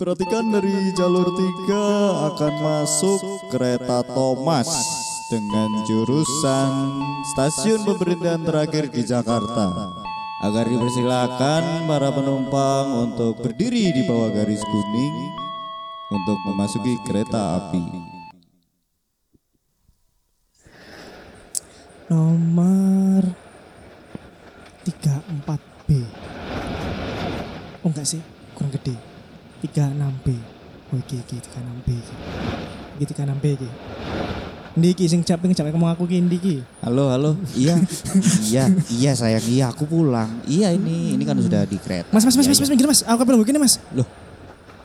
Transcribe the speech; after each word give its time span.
Diperhatikan 0.00 0.48
dari 0.48 0.96
jalur 0.96 1.28
tiga 1.36 1.84
akan 2.32 2.54
masuk 2.64 3.20
kereta 3.52 4.00
Thomas 4.00 4.64
dengan 5.28 5.84
jurusan 5.84 6.72
stasiun 7.28 7.84
pemberhentian 7.84 8.40
terakhir 8.40 8.88
di 8.88 9.04
Jakarta. 9.04 9.92
Agar 10.40 10.72
dipersilakan 10.72 11.84
para 11.84 12.08
penumpang 12.16 13.12
untuk 13.12 13.44
berdiri 13.44 13.92
di 13.92 14.08
bawah 14.08 14.32
garis 14.32 14.64
kuning 14.64 15.16
untuk 16.16 16.38
memasuki 16.48 16.96
kereta 17.04 17.60
api. 17.60 17.84
Nomor 22.08 23.36
34B. 24.88 25.88
Oh 27.84 27.92
enggak 27.92 28.08
sih, 28.08 28.24
kurang 28.56 28.72
gede. 28.80 29.09
36B. 29.62 30.26
Oh 30.90 30.98
iki 30.98 31.16
iki 31.22 31.36
36B 31.38 31.88
iki. 31.92 32.14
Iki 32.98 33.04
36B 33.14 33.44
iki. 33.60 33.68
Ndi 34.70 34.88
iki 34.94 35.04
sing 35.10 35.20
cap 35.26 35.42
ngejak 35.42 35.66
ngomong 35.74 35.90
aku 35.90 36.06
ki 36.06 36.22
ndi 36.22 36.36
iki? 36.38 36.56
Halo, 36.80 37.10
halo. 37.10 37.30
Iya, 37.58 37.74
iya, 38.46 38.64
iya 38.88 39.12
sayang. 39.18 39.42
Iya, 39.44 39.64
aku 39.74 39.82
pulang. 39.84 40.30
Iya 40.46 40.70
ini, 40.70 41.18
ini 41.18 41.22
kan 41.26 41.34
sudah 41.36 41.66
di 41.66 41.74
kereta. 41.76 42.06
Mas 42.14 42.22
mas 42.22 42.38
mas 42.38 42.46
Iya, 42.46 42.54
mas 42.54 42.60
mas 42.62 42.70
minggir 42.70 42.86
mas. 42.86 43.00
Aku 43.02 43.22
belum 43.26 43.42
begini 43.42 43.58
mas. 43.58 43.82
Loh, 43.90 44.06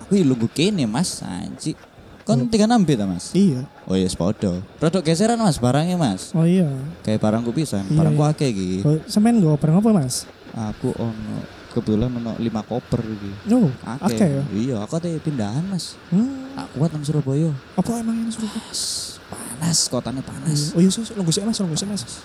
aku 0.01 0.17
ilmu 0.17 0.49
kene 0.49 0.89
mas, 0.89 1.21
anji. 1.21 1.77
Kon 2.25 2.49
tiga 2.49 2.65
nambe 2.65 2.97
ta 2.97 3.05
mas? 3.05 3.29
Iya. 3.37 3.69
Oh 3.85 3.93
iya, 3.93 4.09
sepodo. 4.09 4.57
Produk 4.81 5.05
geseran 5.05 5.37
mas, 5.37 5.61
barangnya 5.61 5.93
mas. 5.93 6.33
Oh 6.33 6.41
iya. 6.41 6.65
Kayak 7.05 7.21
barangku 7.21 7.53
pisan, 7.53 7.85
Iya, 7.85 8.01
barangku 8.01 8.25
iya. 8.25 8.33
akeh 8.33 8.49
iki. 8.49 8.69
Oh, 8.81 8.97
sampean 9.05 9.37
nggo 9.37 9.53
barang 9.61 9.77
apa 9.85 9.89
mas? 9.93 10.25
Aku 10.73 10.97
ono 10.97 11.45
kebetulan 11.75 12.07
ono 12.07 12.39
lima 12.39 12.63
koper 12.63 13.03
iki. 13.03 13.51
Oh, 13.51 13.67
Akeh. 13.83 14.15
oke 14.15 14.25
ya. 14.25 14.43
Iya, 14.55 14.75
aku 14.87 14.95
teh 15.03 15.19
pindahan 15.19 15.67
mas. 15.67 15.99
Hmm. 16.07 16.55
Aku 16.55 16.79
kuat 16.79 16.95
nang 16.95 17.03
Surabaya. 17.03 17.51
Apa 17.75 17.99
emang 17.99 18.15
ini 18.15 18.31
suruh? 18.31 18.47
Pas, 18.47 18.81
panas, 19.27 19.77
kotanya 19.91 20.23
panas. 20.23 20.71
Oh 20.71 20.79
iya, 20.79 20.87
sus, 20.87 21.11
nunggu 21.11 21.35
sih 21.35 21.43
mas, 21.43 21.59
nunggu 21.59 21.75
sih 21.75 21.83
mas. 21.83 22.23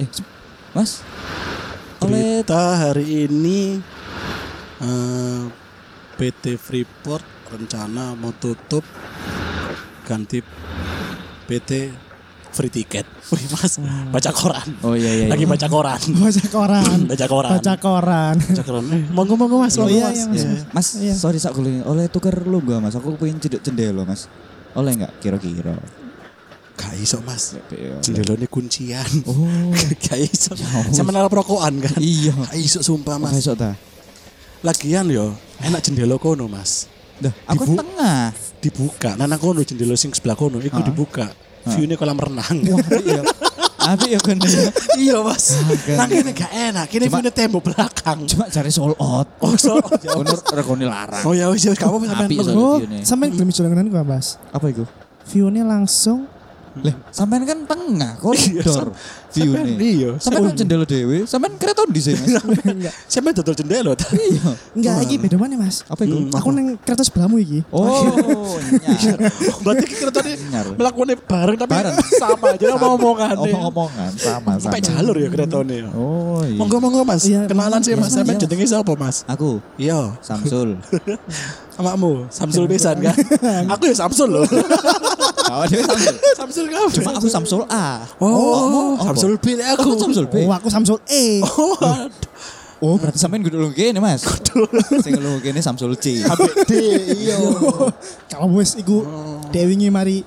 Eh, 0.00 0.08
mas. 0.72 1.04
Oleh 2.00 2.40
Berita 2.40 2.88
hari 2.88 3.28
ini 3.28 3.84
eh, 4.80 5.42
PT 6.16 6.56
Freeport 6.56 7.24
rencana 7.52 8.16
mau 8.16 8.32
tutup 8.32 8.82
ganti 10.08 10.40
PT 11.44 11.92
Free 12.56 12.72
Ticket. 12.72 13.04
Wih 13.36 13.44
mas, 13.52 13.76
baca 14.08 14.30
koran. 14.32 14.68
Oh 14.80 14.96
iya 14.96 15.12
iya. 15.12 15.26
Lagi 15.28 15.44
iya. 15.44 15.52
baca 15.52 15.66
koran. 15.68 16.00
Baca 16.24 16.44
koran. 16.48 16.98
Baca 17.04 17.26
koran. 17.28 17.52
Baca 17.52 17.74
koran. 17.76 18.34
Baca 18.40 18.62
koran. 18.64 18.84
Eh, 18.88 19.02
monggo 19.16 19.34
monggo 19.36 19.60
mas. 19.60 19.76
Oh 19.76 19.84
iya, 19.84 20.08
mas. 20.08 20.16
iya, 20.16 20.24
mas. 20.24 20.40
Iya. 20.40 20.62
Mas, 20.72 20.86
Iya. 20.96 21.14
sorry 21.14 21.36
sak 21.36 21.52
kuling. 21.52 21.84
Oleh 21.84 22.08
tuker 22.08 22.32
lu 22.42 22.64
gak 22.64 22.80
mas? 22.80 22.96
Aku 22.96 23.12
pengen 23.14 23.36
cedek 23.36 23.60
cendelo 23.60 24.02
mas. 24.02 24.24
Oleh 24.72 24.96
nggak 24.96 25.20
kira-kira? 25.20 25.76
Gak 26.76 26.92
iso 26.96 27.20
mas. 27.20 27.56
Iya. 27.68 28.00
Jendela 28.00 28.32
ini 28.34 28.46
kuncian. 28.46 29.08
Oh. 29.24 29.72
Gak 30.00 30.16
iso. 30.16 30.56
Ya 30.56 30.64
Saya 30.88 31.04
menara 31.04 31.28
perokokan 31.28 31.76
kan. 31.78 31.96
iya. 32.00 32.32
Gak 32.32 32.56
iso 32.56 32.80
sumpah 32.80 33.16
Mas. 33.16 33.32
mas. 33.32 33.44
Besok 33.44 33.56
ta. 33.56 33.70
Lagian 34.60 35.06
yo 35.08 35.36
enak 35.60 35.80
jendela 35.80 36.16
kono 36.16 36.48
mas. 36.48 36.88
Dah, 37.16 37.32
aku 37.44 37.64
Dibu- 37.64 37.78
tengah. 37.80 38.28
Dibuka. 38.60 39.10
Nah 39.14 39.24
nang 39.24 39.36
kono 39.36 39.60
jendela 39.60 39.96
sing 39.96 40.12
sebelah 40.12 40.36
kono. 40.36 40.60
Iku 40.60 40.80
dibuka. 40.80 41.32
View-nya 41.74 41.96
kolam 41.98 42.18
renang. 42.18 42.56
Wah, 42.70 42.80
iya. 43.02 43.22
Tapi 43.76 44.14
ya 44.14 44.20
kan 44.22 44.34
iya 44.98 45.16
mas. 45.22 45.54
Agak. 45.62 45.94
Nang 45.94 46.08
kene 46.10 46.30
gak 46.34 46.50
enak. 46.50 46.86
Kene 46.90 47.04
Cuma- 47.06 47.22
view 47.22 47.30
tembok 47.30 47.62
belakang. 47.70 48.18
cuma 48.26 48.44
cari 48.50 48.70
sold 48.74 48.98
out. 48.98 49.30
Oh 49.38 49.54
so. 49.54 49.78
Bener 49.78 50.34
regoni 50.54 50.86
larang. 50.90 51.22
Oh 51.22 51.34
ya 51.34 51.46
wis 51.54 51.62
ya 51.62 51.74
kamu 51.78 52.02
sampean 52.10 52.28
soalnya. 52.34 52.58
Oh, 52.58 52.78
sampean 53.06 53.30
belum 53.38 53.50
jalan 53.54 53.86
gua 53.86 54.02
mas. 54.02 54.42
Apa 54.50 54.74
itu? 54.74 54.82
View-nya 55.30 55.62
langsung 55.62 56.26
Lah, 56.76 56.92
sampean 57.08 57.42
kan 57.42 57.58
tengah 57.62 58.18
koridor 58.18 58.92
view 59.30 59.52
sampean 59.52 59.64
nih. 59.70 59.76
iya, 59.80 60.10
Sampean 60.16 60.20
sampean- 60.20 60.44
kan 60.46 60.54
jendela 60.56 60.84
dewe, 60.84 61.18
sampean 61.24 61.52
kereta 61.56 61.82
di 61.86 62.00
sini. 62.00 62.20
Mas. 62.26 62.44
Sampean 63.06 63.32
dodol 63.32 63.54
jendela 63.54 63.92
ta. 63.92 64.04
Iya. 64.12 64.50
Enggak, 64.72 64.96
iki 65.02 65.16
beda 65.16 65.36
mana 65.36 65.56
mas? 65.56 65.80
Apa 65.84 66.04
itu? 66.04 66.16
Hmm. 66.18 66.32
Aku 66.32 66.48
neng 66.50 66.76
kereta 66.78 67.00
sebelahmu 67.00 67.36
iki. 67.38 67.64
Oh, 67.68 68.04
nyar. 68.60 69.16
Oh, 69.16 69.58
Berarti 69.64 69.84
tadi 70.06 70.30
Benar. 70.38 70.64
melakukannya 70.74 71.16
bareng 71.18 71.56
tapi 71.56 71.72
Bareng. 71.72 71.96
sama 72.12 72.46
aja 72.52 72.66
ngomong-ngomongan. 72.70 73.34
Omong-omongan 73.38 74.10
sama 74.14 74.50
sama. 74.52 74.60
Sampai 74.60 74.80
jalur 74.80 75.16
ya 75.16 75.28
keretanya. 75.28 75.88
Oh 75.92 76.40
iya. 76.42 76.56
Monggo 76.56 76.76
monggo 76.76 77.00
Mas. 77.02 77.24
Iya, 77.24 77.44
Kenalan 77.46 77.80
sih 77.80 77.92
iya, 77.92 77.98
Mas. 77.98 78.12
Sampean 78.12 78.36
Iya. 78.36 78.42
jenenge 78.44 78.66
sapa 78.66 78.92
Mas? 78.94 79.24
Aku 79.24 79.64
Iya. 79.76 80.12
Samsul. 80.20 80.76
Amakmu 81.76 82.24
Samsul 82.28 82.64
Besan 82.64 83.00
kan? 83.00 83.12
Aku 83.72 83.84
ya 83.84 83.94
Samsul 83.94 84.28
loh. 84.30 84.44
Awak 85.46 85.66
dhewe 85.70 85.82
Samsul. 85.86 86.16
Samsul 86.34 86.64
kamu. 86.70 86.88
Cuma 86.90 87.10
aku 87.14 87.28
Samsul 87.30 87.62
A. 87.70 87.86
Oh, 88.18 88.98
apa? 88.98 89.14
Samsul 89.14 89.32
B 89.38 89.46
Aku 89.58 89.88
aku. 89.94 90.02
Samsul 90.02 90.26
B. 90.26 90.34
Oh, 90.42 90.52
aku 90.52 90.68
Samsul 90.68 90.98
E. 91.06 91.40
Oh, 91.44 91.74
aduh. 91.78 92.30
Oh, 92.76 93.00
berarti 93.00 93.16
sampean 93.16 93.40
kudu 93.40 93.56
lu 93.56 93.72
kene, 93.72 94.04
Mas. 94.04 94.20
Sing 95.00 95.16
lu 95.16 95.40
kene 95.40 95.64
Samsul 95.64 95.96
C. 95.96 96.20
D 96.68 96.72
iya. 97.24 97.40
Kalau 98.30 98.52
wis 98.52 98.76
iku 98.76 99.00
dewingi 99.48 99.88
mari 99.88 100.20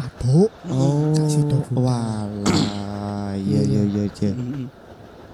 mabuk. 0.00 0.48
Oh. 0.72 1.12
Kasih 1.12 1.44
dobu. 1.44 1.84
Walah. 1.84 3.36
Iya 3.36 3.60
iya 3.68 3.82
iya 3.84 4.04
iya. 4.08 4.32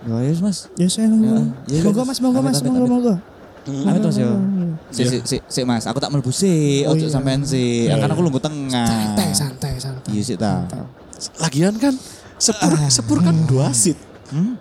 Ya 0.01 0.15
wis, 0.27 0.41
Mas. 0.43 0.59
Ya 0.75 0.91
saya 0.91 1.07
monggo. 1.07 1.55
Ya, 1.71 1.79
ya, 1.79 1.81
Monggo 1.87 2.03
Mas, 2.03 2.19
monggo 2.19 2.41
amit, 2.43 2.51
Mas, 2.51 2.59
amit, 2.59 2.73
monggo 2.73 2.83
amit. 2.83 2.93
monggo. 2.99 3.15
Amit 3.63 4.01
terus 4.01 4.17
ya. 4.17 4.31
Si 4.89 5.03
si 5.05 5.17
si, 5.23 5.37
si 5.43 5.61
Mas, 5.63 5.85
aku 5.85 5.99
tak 5.99 6.09
mlebu 6.09 6.29
sih, 6.29 6.83
Oh, 6.85 6.93
ojo 6.93 7.05
iya. 7.05 7.13
sampean 7.13 7.43
sih. 7.43 7.87
Iya, 7.87 7.97
Kan 7.97 8.09
iya. 8.09 8.15
aku 8.15 8.23
lungguh 8.23 8.41
tengah. 8.41 8.87
Santai, 8.87 9.29
santai, 9.31 9.73
santai. 9.77 10.11
Iya 10.11 10.23
sih 10.23 10.37
ta. 10.37 10.65
Lagian 11.39 11.77
kan 11.77 11.95
sepur 12.37 12.73
sepur 12.89 13.19
kan 13.21 13.37
dua 13.45 13.69
seat. 13.71 14.01
Hmm? 14.31 14.57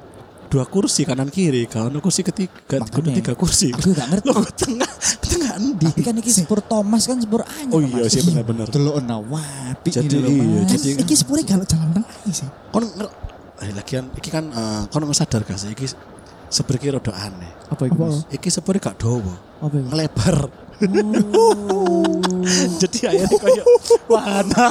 Dua 0.49 0.65
kursi 0.65 1.05
kanan 1.05 1.29
kiri. 1.29 1.63
Kalau 1.65 1.93
kursi 1.95 2.19
ketiga, 2.21 2.81
kudu 2.83 3.13
tiga 3.13 3.33
kursi. 3.33 3.69
Aku 3.69 3.93
gak 3.93 4.09
ngerti. 4.09 4.25
Lo 4.27 4.41
tengah 4.49 4.89
tengah 5.23 5.51
endi? 5.55 5.85
Tapi 5.85 6.01
kan 6.01 6.15
iki 6.17 6.31
sepur 6.33 6.59
Thomas 6.59 7.05
kan 7.05 7.17
sepur 7.17 7.45
anyar. 7.45 7.69
Oh 7.69 7.79
iya 7.79 8.03
sih 8.05 8.25
benar-benar. 8.25 8.65
Delok 8.67 8.97
ana 8.97 9.21
wapi 9.21 9.89
Jadi 9.89 10.09
ini 10.09 10.31
iya, 10.33 10.65
Mas. 10.65 10.69
jadi- 10.73 10.97
Iki 10.99 11.13
sepure 11.13 11.41
kalau 11.45 11.63
jalan 11.63 11.93
tengah 11.93 12.13
sih. 12.33 12.49
Kon 12.73 12.81
nger- 12.83 13.13
eh 13.59 13.71
lagian 13.71 14.09
iki 14.15 14.27
kan 14.27 14.49
eh, 14.49 14.81
kon 14.89 15.03
sadar 15.11 15.45
gak 15.45 15.55
sih 15.55 15.69
iki 15.69 15.85
sepur 16.49 16.75
iki 16.75 16.89
rada 16.89 17.13
aneh. 17.13 17.51
apa 17.69 17.83
iku? 17.85 18.01
Mas? 18.01 18.25
Iki 18.27 18.49
sepur 18.49 18.73
gak 18.75 18.97
dawa, 18.97 19.33
Apa 19.61 19.73
iku? 19.73 19.87
ngelebar. 19.87 20.37
Jadi 22.81 22.99
akhirnya 23.05 23.37
kayak 23.37 23.65
wahana. 24.07 24.65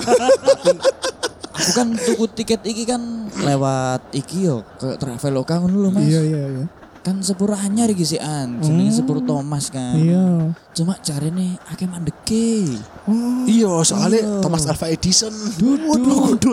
Aku 1.59 1.71
kan 1.75 1.89
tuku 1.95 2.25
tiket 2.35 2.63
iki 2.65 2.83
kan 2.83 3.31
lewat 3.35 4.03
iki 4.11 4.47
yo 4.47 4.63
ke 4.79 4.95
Traveloka 4.97 5.59
ngono 5.59 5.77
lho, 5.79 5.91
Mas. 5.91 6.07
Iya, 6.07 6.23
iya, 6.23 6.43
iya. 6.49 6.65
Kan 6.99 7.23
sepur 7.23 7.53
anyar 7.53 7.89
iki 7.89 8.05
sih 8.05 8.21
an, 8.21 8.61
jenenge 8.61 9.01
sepur 9.01 9.23
Thomas 9.23 9.71
kan. 9.71 9.97
Iya. 9.97 10.53
Cuma 10.75 10.99
carane 10.99 11.57
akeh 11.67 11.89
mandeke. 11.89 12.79
Oh, 13.09 13.45
Iya, 13.49 13.81
soalnya 13.81 14.43
Thomas 14.45 14.67
Alva 14.67 14.87
Edison. 14.89 15.33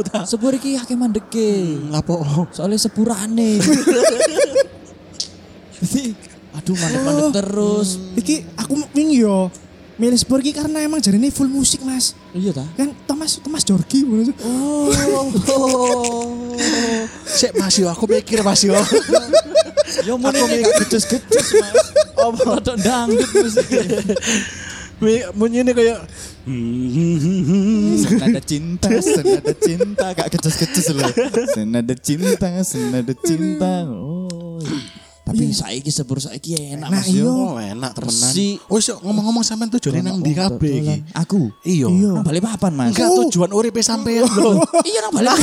Ta. 0.05 0.23
Sepur 0.23 0.55
iki 0.55 0.75
akeh 0.75 0.95
mandeke. 0.95 1.79
Lapo? 1.91 2.47
Soalnya 2.49 2.79
sepurane. 2.79 3.59
Jadi 5.85 6.17
aduh 6.55 6.73
mandek-mandek 6.73 7.31
terus. 7.35 7.99
iki 8.15 8.47
aku 8.55 8.79
wingi 8.95 9.21
yo 9.21 9.51
milih 9.95 10.15
sepur 10.15 10.43
iki 10.43 10.51
karena 10.51 10.83
emang 10.83 10.99
jarine 10.99 11.31
full 11.31 11.47
musik, 11.47 11.79
Mas. 11.83 12.11
Iya 12.35 12.51
ta? 12.51 12.67
Kan 12.75 12.91
Thomas 13.07 13.39
Thomas 13.39 13.63
Jorgi 13.63 14.03
ngono. 14.03 14.27
Oh. 14.43 14.91
Sik 17.23 17.55
Mas 17.55 17.79
yo, 17.79 17.87
aku 17.87 18.03
mikir 18.03 18.43
Mas 18.43 18.63
yo. 18.63 18.75
Ya 20.03 20.19
mun 20.19 20.35
ini 20.35 20.67
gak 20.67 20.83
gedes-gedes, 20.83 21.47
Mas. 21.55 21.95
Apa 22.15 22.41
rodok 22.43 22.75
dangdut 22.79 23.29
musiknya. 23.31 23.83
Mi- 24.99 25.27
Bunyi 25.31 25.63
ini 25.63 25.71
kayak 25.71 26.07
Senada 27.99 28.41
cinta, 28.43 28.87
senada 28.99 29.53
cinta, 29.55 30.05
gak 30.11 30.27
keces-keces 30.31 30.87
loh. 30.91 31.07
Senada 31.51 31.93
cinta, 31.95 32.47
senada 32.63 33.13
cinta. 33.15 33.73
Oh. 33.91 34.59
Tapi 35.35 35.51
saiki 35.51 35.91
sepur 35.91 36.17
saiki 36.23 36.55
enak 36.55 36.87
Nah, 36.87 37.01
Mas 37.03 37.11
yo. 37.11 37.27
Oh 37.27 37.59
enak 37.59 37.91
temenan. 37.91 38.31
Oh 38.71 38.77
iso 38.79 38.95
ngomong-ngomong 39.03 39.43
sampean 39.43 39.67
tujuane 39.67 39.99
nang 39.99 40.23
ndi 40.23 40.31
kabeh 40.31 40.71
iki? 40.79 40.95
Aku. 41.11 41.51
Iya. 41.67 41.91
Nang 41.91 42.23
balik 42.23 42.47
papan 42.47 42.71
Mas. 42.71 42.95
Enggak 42.95 43.09
tujuan 43.27 43.51
uripe 43.51 43.83
sampean 43.83 44.23
lho. 44.23 44.63
Iya 44.89 44.99
nang 45.03 45.13
balik. 45.17 45.35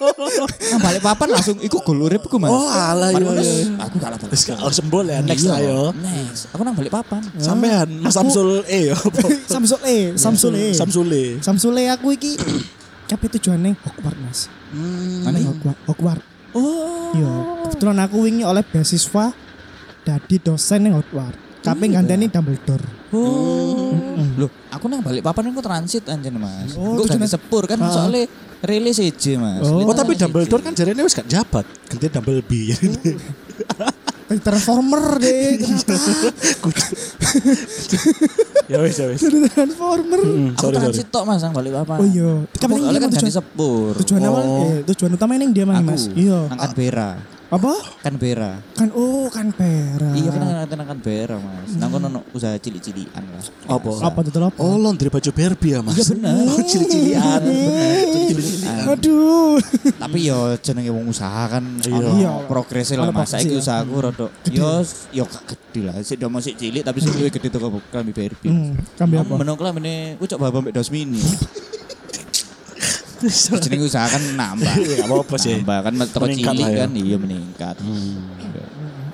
nang 0.72 0.80
balik 0.80 1.02
papan 1.04 1.28
langsung 1.36 1.56
iku 1.60 1.84
gol 1.84 2.08
uripku 2.08 2.40
Mas. 2.40 2.48
Oh, 2.48 2.64
alah, 2.64 3.12
Mari, 3.12 3.24
iya, 3.28 3.42
iya. 3.44 3.64
Aku 3.84 4.00
kalah 4.00 4.16
balik. 4.16 4.32
Wis 4.32 4.42
harus 4.48 4.76
sembol 4.80 5.04
ya 5.04 5.20
next 5.20 5.44
Iya, 5.44 5.52
ayo. 5.60 5.92
Next. 5.92 6.48
Aku 6.56 6.62
nang 6.64 6.72
balik 6.72 6.92
papan. 6.94 7.20
Sampean 7.36 7.88
Mas 8.00 8.16
Samsul 8.16 8.64
E 8.64 8.88
yo. 8.88 8.96
Samsul 9.52 9.80
E, 9.84 9.98
Samsul 10.16 10.54
E. 10.56 10.66
Samsule. 10.72 11.24
Samsul 11.44 11.76
E 11.76 11.92
aku 11.92 12.16
iki 12.16 12.40
kabeh 13.10 13.28
tujuane 13.36 13.76
Hogwarts, 13.84 14.20
Mas. 14.24 14.40
Mana? 15.26 15.38
Hogwarts. 15.44 15.82
Hogwarts. 15.84 16.24
Oh. 16.56 17.12
Iya, 17.12 17.28
kebetulan 17.68 17.98
aku 18.00 18.16
wingi 18.22 18.42
oleh 18.42 18.62
beasiswa 18.62 19.34
dadi 20.00 20.36
dosen 20.38 20.80
ning 20.80 20.94
Hogwarts. 20.94 21.42
Kabeh 21.58 21.90
ganteni 21.90 22.26
Dumbledore. 22.26 23.10
Oh. 23.10 23.90
Loh, 24.36 24.50
aku 24.70 24.86
nang 24.86 25.02
balik 25.02 25.18
papan 25.20 25.50
aku 25.50 25.58
transit 25.58 26.06
anjen 26.06 26.36
Mas. 26.36 26.74
Oh, 26.74 26.94
Gue 26.94 27.06
ganti 27.06 27.26
sepur 27.26 27.64
kan 27.64 27.74
Ah. 27.76 27.90
soalnya 27.90 28.30
rilis 28.62 28.96
aja 28.96 29.32
Mas. 29.36 29.66
Oh. 29.66 29.82
Oh 29.82 29.90
tapi 29.90 30.14
Dumbledore 30.14 30.62
kan 30.62 30.72
jarene 30.72 31.02
wis 31.02 31.10
gak 31.12 31.26
jabat, 31.26 31.66
ganti 31.86 32.06
Dumblebee. 32.06 32.70
Kayak 34.26 34.42
Transformer 34.46 35.18
deh, 35.18 35.54
kenapa? 35.56 35.94
ya 38.66 38.78
wis 38.78 38.96
ya 38.96 39.06
wis. 39.06 39.20
Jadi 39.20 39.38
Transformer. 39.48 40.20
Hmm, 40.20 40.48
Aku 40.52 40.60
sorry 40.60 40.76
sorry. 40.76 40.86
transit 40.86 41.08
tok 41.08 41.24
Mas 41.24 41.42
nang 41.42 41.50
balik 41.50 41.72
papan. 41.74 41.98
Oh 41.98 42.06
iya. 42.06 42.30
Ini 42.46 42.98
kan 43.00 43.10
tujuan, 43.10 43.32
sepur. 43.32 43.90
tujuan 44.02 44.20
awal, 44.22 44.42
Oh. 44.42 44.62
eh, 44.64 44.80
tujuan 44.86 45.10
utama 45.14 45.34
ini 45.34 45.50
dia 45.50 45.62
mang 45.62 45.78
Aku 45.78 45.88
mas. 45.88 46.06
Iya. 46.12 46.46
Nang 46.46 46.58
Canberra. 46.60 47.10
Apa? 47.46 47.72
Canberra. 48.02 48.58
Kan 48.74 48.90
oh 48.90 49.30
kan 49.30 49.54
pera. 49.54 50.10
Iya 50.18 50.34
kan 50.34 50.40
nang 50.42 50.66
nang 50.66 50.88
Canberra 50.90 51.38
Mas. 51.38 51.78
Nang 51.78 51.94
kono 51.94 52.10
ono 52.10 52.20
usaha 52.34 52.58
cilik-cilikan 52.58 53.22
lah. 53.22 53.42
Apa? 53.70 53.90
Apa 54.02 54.18
tuh 54.26 54.42
apa? 54.42 54.58
Oh 54.58 54.74
laundry 54.74 55.06
baju 55.06 55.30
Barbie 55.30 55.78
ya 55.78 55.80
mas? 55.80 55.94
Iya 55.94 56.04
bener. 56.18 56.34
Oh 56.50 56.60
cilik-cilikan. 56.66 57.40
Cilik-cilikan. 58.26 58.84
Aduh. 58.90 59.62
Tapi 59.94 60.18
yo 60.26 60.58
jenenge 60.58 60.90
wong 60.90 61.06
usaha 61.06 61.46
kan 61.46 61.62
Iya. 61.86 62.08
Iya. 62.18 62.32
progresnya 62.50 62.98
lah 63.06 63.14
Mas. 63.14 63.30
Saiki 63.30 63.54
ya. 63.54 63.62
usahaku 63.62 63.94
rodok 64.02 64.30
yo 64.50 64.82
yo 65.14 65.22
gak 65.30 65.44
gede 65.54 65.80
lah. 65.86 65.94
Sik 66.02 66.18
do 66.18 66.26
masih 66.26 66.58
cilik 66.58 66.82
tapi 66.82 66.98
sik 66.98 67.14
luwih 67.14 67.30
gede 67.30 67.46
toko 67.46 67.78
klambi 67.94 68.10
Barbie. 68.10 68.50
Hmm, 68.50 68.74
kambing 68.98 69.22
apa? 69.22 69.34
Menung 69.38 69.54
klambi 69.54 70.18
ku 70.18 70.26
cok 70.26 70.38
babam 70.42 70.66
mek 70.66 70.74
dos 70.74 70.90
mini. 70.90 71.22
Jenenge 73.64 73.84
usaha 73.86 74.06
kan 74.06 74.22
nambah. 74.36 74.72
Iya, 74.76 75.04
apa-apa 75.08 75.34
sih. 75.40 75.56
Nambah 75.58 75.78
kan 75.82 75.94
cilik 76.12 76.44
lah 76.44 76.68
ya. 76.68 76.78
kan 76.84 76.90
iya 76.92 77.16
meningkat. 77.16 77.76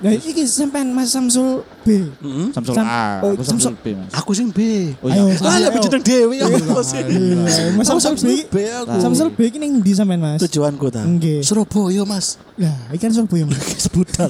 Nah, 0.03 0.11
iki 0.11 0.43
sampean 0.43 0.91
Mas 0.91 1.15
Samsul 1.15 1.63
B. 1.87 2.11
Hmm. 2.19 2.51
Samsul 2.51 2.75
Sam- 2.75 2.83
A, 2.83 3.23
oh, 3.23 3.39
aku 3.39 3.43
Samsul 3.47 3.71
Samsul- 3.71 3.79
B 3.79 3.87
Mas. 3.95 4.11
Aku 4.11 4.31
sing 4.35 4.51
B. 4.51 4.59
Oh 4.99 5.07
Ayo, 5.07 5.31
iya. 5.31 5.39
Ah, 5.39 5.55
ayo. 5.55 5.71
lebih 5.71 5.79
jeneng 5.79 6.03
Dewi 6.03 6.35
ya 6.43 6.45
apa 6.51 6.81
sih? 6.83 6.99
Iya, 6.99 7.71
Mas 7.71 7.87
Aku 7.87 8.03
Samsul 8.03 8.27
B. 8.27 8.43
B 8.51 8.57
aku. 8.67 8.99
Samsul 8.99 9.31
B 9.31 9.39
iki 9.47 9.63
ning 9.63 9.79
ndi 9.79 9.95
sampean 9.95 10.19
Mas? 10.19 10.43
Tujuanku 10.43 10.91
ta. 10.91 11.07
Nggih. 11.07 11.39
Surabaya 11.39 12.03
mas. 12.03 12.35
Lah, 12.59 12.75
iki 12.91 12.99
kan 12.99 13.15
Surabaya 13.15 13.47
Mas. 13.47 13.63
Sebutan. 13.79 14.27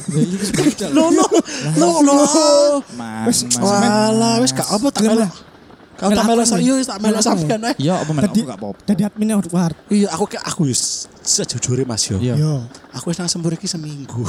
Lo 0.93 1.09
lo 1.09 1.25
lo 1.73 1.89
lo. 2.05 2.15
Mas, 2.93 3.41
mas. 3.41 3.57
Walah 3.57 4.45
wis 4.45 4.53
gak 4.53 4.69
apa 4.69 4.87
tak 4.93 5.09
Gelem 5.09 5.25
melok. 5.25 5.33
Kau 5.94 6.10
tak 6.10 6.25
melok 6.25 6.48
saya 6.50 6.74
wis 6.74 6.88
tak 6.90 6.98
Melok 7.00 7.22
sampean 7.22 7.62
ae. 7.69 7.74
Ya 7.78 8.01
apa 8.01 8.12
aku 8.12 8.42
gak 8.44 8.57
apa-apa. 8.57 8.80
tadi 8.84 9.01
adminnya 9.06 9.38
Edward. 9.38 9.75
Iya 9.94 10.07
aku 10.10 10.25
kayak 10.25 10.44
aku 10.45 10.62
wis 10.66 11.06
sejujurnya 11.22 11.86
mas 11.86 12.04
yo. 12.10 12.18
Iya. 12.18 12.34
Yo. 12.36 12.66
Aku 12.98 13.13
wis 13.13 13.18
nang 13.22 13.30
sembur 13.30 13.54
iki 13.54 13.69
seminggu. 13.69 14.25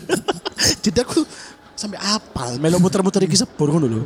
Jadi 0.84 0.98
aku 1.04 1.22
sampai 1.82 1.98
apal 1.98 2.54
melo 2.56 2.78
muter-muter 2.78 3.18
iki 3.22 3.34
sepur 3.34 3.66
ngono 3.68 3.86
lho. 3.88 4.00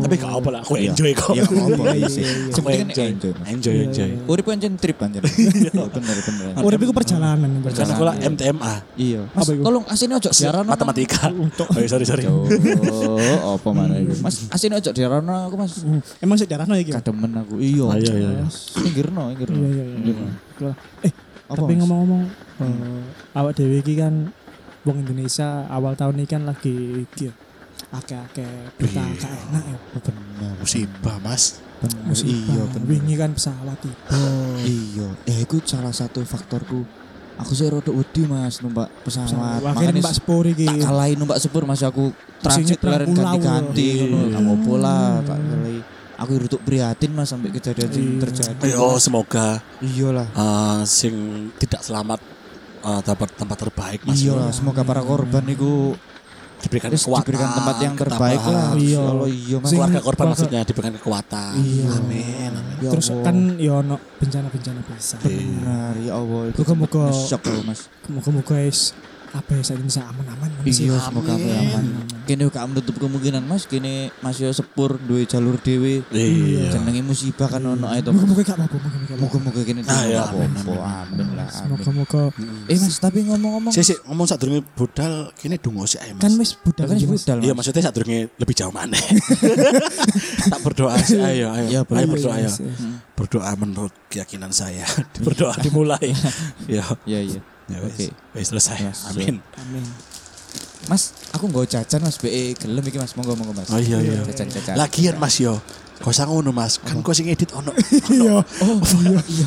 Tapi 0.00 0.14
gak 0.16 0.32
apa 0.32 0.48
lah, 0.50 0.60
aku 0.60 0.74
Iya. 0.74 0.90
enjoy 0.90 1.12
kok. 1.12 1.30
Iya. 1.30 1.44
Iya, 1.46 2.08
sih. 2.08 2.22
iya, 2.22 2.32
iya. 2.34 2.50
Sing 2.50 2.62
penting 2.62 2.80
kan 2.80 2.88
enjoy. 2.90 3.06
enjoy. 3.06 3.30
Mas. 3.32 3.46
Enjoy, 3.48 3.74
enjoy. 3.84 4.10
Urip 4.26 4.44
pancen 4.44 4.72
trip 4.74 4.96
pancen. 4.96 5.22
Bener 5.94 6.16
bener. 6.18 6.46
Urip 6.58 6.80
iku 6.80 6.92
perjalanan. 6.92 7.50
Aku 7.62 8.02
lah 8.02 8.14
MTMA, 8.18 8.74
Iya. 8.94 9.22
Mas, 9.30 9.46
Apa 9.46 9.50
tolong 9.56 9.84
asine 9.86 10.12
ojo 10.12 10.28
diarono. 10.28 10.68
matematika. 10.68 11.30
Oh, 11.30 11.86
sorry, 11.86 12.02
sorry. 12.02 12.24
Oh, 12.26 13.54
apa 13.54 13.68
mana 13.70 13.94
itu? 13.96 14.18
Mas, 14.18 14.50
asine 14.50 14.74
ojo 14.74 14.90
diarono 14.90 15.46
aku 15.46 15.54
Mas. 15.56 15.72
Hmm, 15.80 16.00
Emang 16.18 16.34
sik 16.34 16.48
darahno 16.48 16.74
iki. 16.74 16.90
Kademen 16.90 17.30
aku. 17.36 17.54
Iya. 17.56 17.84
Ah, 17.86 17.96
iya, 17.96 18.12
iya, 18.12 18.30
iya. 18.34 18.46
Pinggirno, 18.74 19.22
pinggirno. 19.30 19.56
Iya 19.56 19.70
iya 19.70 19.84
iya. 20.02 20.72
Eh, 21.00 21.12
Apa, 21.46 21.56
tapi 21.60 21.72
ngomong-ngomong 21.76 22.22
eh, 22.60 23.02
awak 23.34 23.52
dhewe 23.54 23.78
iki 23.78 23.94
kan 23.94 24.30
wong 24.82 24.96
Indonesia 24.98 25.48
awal 25.66 25.92
tahun 25.92 26.16
ini 26.16 26.26
kan 26.26 26.42
lagi 26.42 26.72
iki 27.02 27.26
ya, 27.26 27.34
akeh-akeh 27.90 28.48
berita 28.74 29.00
Iya. 29.00 29.16
gak 29.16 29.32
enak 29.46 29.64
ya. 29.66 29.78
Bener. 30.00 30.52
Musibah, 30.56 31.16
Mas. 31.18 31.44
Bener. 31.78 32.02
Musibah. 32.06 32.36
Iya, 32.50 32.62
bener. 32.70 32.86
Wingi 32.86 33.14
kan 33.14 33.30
pesawat 33.30 33.76
tiba. 33.78 33.96
Iya. 34.60 35.08
Eh, 35.26 35.38
itu 35.40 35.56
salah 35.64 35.90
satu 35.90 36.20
faktorku. 36.22 36.84
Aku 37.36 37.52
sih 37.52 37.64
rodok 37.66 37.94
wedi 37.94 38.22
Mas 38.22 38.60
numpak 38.60 38.92
pesawat. 39.00 39.32
Akhirnya 39.58 39.72
Makanya 39.90 39.92
Mbak 39.98 40.14
Sepur 40.14 40.44
iki. 40.44 40.64
tak 40.66 40.76
kalahin 40.78 41.16
numpak 41.16 41.38
sepur 41.38 41.62
Mas 41.64 41.80
aku 41.80 42.12
transit 42.38 42.76
pulau. 42.76 43.00
ganti-ganti 43.00 43.88
Iya. 43.96 44.04
ngono. 44.06 44.28
Gak 44.28 44.44
apa 44.44 44.72
lah 44.76 45.04
tak 45.22 45.38
kalahi. 45.40 45.80
Aku 46.20 46.32
rutuk 46.36 46.60
prihatin 46.60 47.10
Mas 47.10 47.28
sampai 47.28 47.48
kejadian 47.48 47.88
Iya. 47.88 48.20
terjadi. 48.20 48.60
Ayo 48.66 48.96
semoga 48.96 49.64
Iyalah. 49.78 50.28
eh, 50.28 50.80
sing 50.84 51.14
tidak 51.56 51.80
selamat 51.80 52.20
eh, 52.80 53.00
dapat 53.02 53.28
tempat 53.32 53.56
terbaik 53.58 54.00
Mas. 54.02 54.18
Iyalah, 54.18 54.50
semoga 54.50 54.80
para 54.80 55.00
korban 55.00 55.44
itu 55.44 55.92
diberikan 56.60 56.92
kekuatan, 56.92 57.24
diberikan 57.24 57.50
tempat 57.54 57.76
yang 57.78 57.94
terbaik 57.94 58.42
lah. 58.42 58.70
Iya. 58.74 59.02
Iya 59.26 59.56
Mas. 59.58 59.70
Keluarga 59.70 59.98
korban 59.98 60.02
keluarga- 60.02 60.30
maksudnya 60.30 60.60
diberikan 60.62 60.94
kekuatan. 60.94 61.52
Iya. 61.56 61.86
Amin. 61.94 62.50
amin. 62.52 62.76
Ya 62.80 62.90
Terus 62.90 63.06
Allah. 63.08 63.24
kan 63.24 63.36
ya 63.56 63.72
ono 63.76 63.96
bencana-bencana 64.16 64.80
bisa. 64.86 65.16
benar 65.20 65.92
ya 65.96 66.12
Allah 66.14 66.42
itu 66.48 66.58
Muga-muga- 66.58 67.12
shock 67.12 67.42
loh 67.46 67.62
Mas. 67.62 67.80
Moga-moga 68.06 68.54
wis 68.58 68.92
apa 69.30 69.50
ya 69.54 69.62
Indonesia 69.74 70.02
aman-aman. 70.10 70.50
Mas. 70.60 70.76
Iya, 70.78 70.96
semoga 70.98 71.32
apa 71.34 71.46
ya 71.46 71.58
aman. 71.62 71.84
Kini 72.26 72.42
gak 72.46 72.64
menutup 72.70 72.94
kemungkinan 72.98 73.42
Mas, 73.46 73.66
kini 73.66 74.10
masih 74.22 74.50
sepur 74.50 74.98
duwe 74.98 75.26
jalur 75.26 75.58
dewe. 75.58 76.02
Iya. 76.10 76.74
Jenenge 76.74 77.02
musibah 77.02 77.46
kan 77.50 77.62
ono 77.62 77.90
ae 77.90 78.02
to. 78.02 78.10
Moga-moga 78.10 78.42
gak 78.42 78.58
apa-apa. 78.58 78.88
Moga-moga 79.18 79.50
apa-apa. 79.50 79.60
Kini 79.66 79.80
Ah, 79.86 80.02
ya, 80.06 80.22
apa 80.26 80.38
amin, 80.38 81.26
lah. 81.34 81.50
Moga-moga 81.66 82.20
Eh 82.70 82.78
Mas, 82.78 82.96
tapi 83.02 83.26
ngomong-ngomong 83.26 83.72
sik 83.74 84.06
ngomong 84.06 84.26
saat 84.28 84.38
durunge 84.38 84.62
budal 84.76 85.32
kini 85.34 85.56
dungo 85.58 85.82
sih 85.88 85.98
ae, 85.98 86.14
Mas. 86.14 86.22
kan 86.22 86.32
wis 86.38 86.52
budal 86.54 86.84
kan 86.86 86.96
Mas. 86.96 87.06
budal. 87.08 87.38
Iya 87.42 87.52
Mas. 87.52 87.56
maksudnya 87.64 87.82
saat 87.82 87.94
durunge 87.96 88.20
lebih 88.38 88.54
jauh 88.54 88.70
mana? 88.70 88.94
tak 90.52 90.60
berdoa 90.62 90.94
sih 91.02 91.18
ayo 91.18 91.50
ayo. 91.50 91.66
Iya, 91.66 91.80
ayo 91.82 92.06
berdoa 92.06 92.34
ayo. 92.38 92.50
Berdoa 93.16 93.50
menurut 93.58 93.92
keyakinan 94.08 94.52
saya. 94.54 94.86
berdoa 95.26 95.54
dimulai. 95.60 96.12
ya. 96.70 96.84
Iya 97.04 97.20
iya. 97.26 97.40
Ya 97.70 97.78
wis. 97.86 97.94
Oke. 97.94 98.06
Wis 98.34 98.46
selesai. 98.50 98.78
Mas, 98.82 99.00
Amin. 99.10 99.38
Amin. 99.56 99.84
Mas, 100.90 101.14
aku 101.30 101.46
nggak 101.46 101.70
jajan 101.70 102.00
Mas, 102.02 102.18
BE 102.18 102.58
gelem 102.58 102.82
iki 102.82 102.98
Mas, 102.98 103.14
monggo 103.14 103.38
monggo 103.38 103.54
Mas. 103.54 103.70
Oh 103.70 103.78
iya 103.78 104.02
iya. 104.02 104.26
Jajan-jajan. 104.26 104.74
Lagian 104.74 105.16
Mas 105.16 105.38
yo. 105.38 105.62
Kau 106.00 106.08
usah 106.08 106.24
ngono 106.24 106.48
Mas, 106.50 106.80
kan 106.80 106.96
kau 107.04 107.12
sing 107.12 107.28
edit 107.28 107.52
ono 107.52 107.76
Iya. 108.08 108.40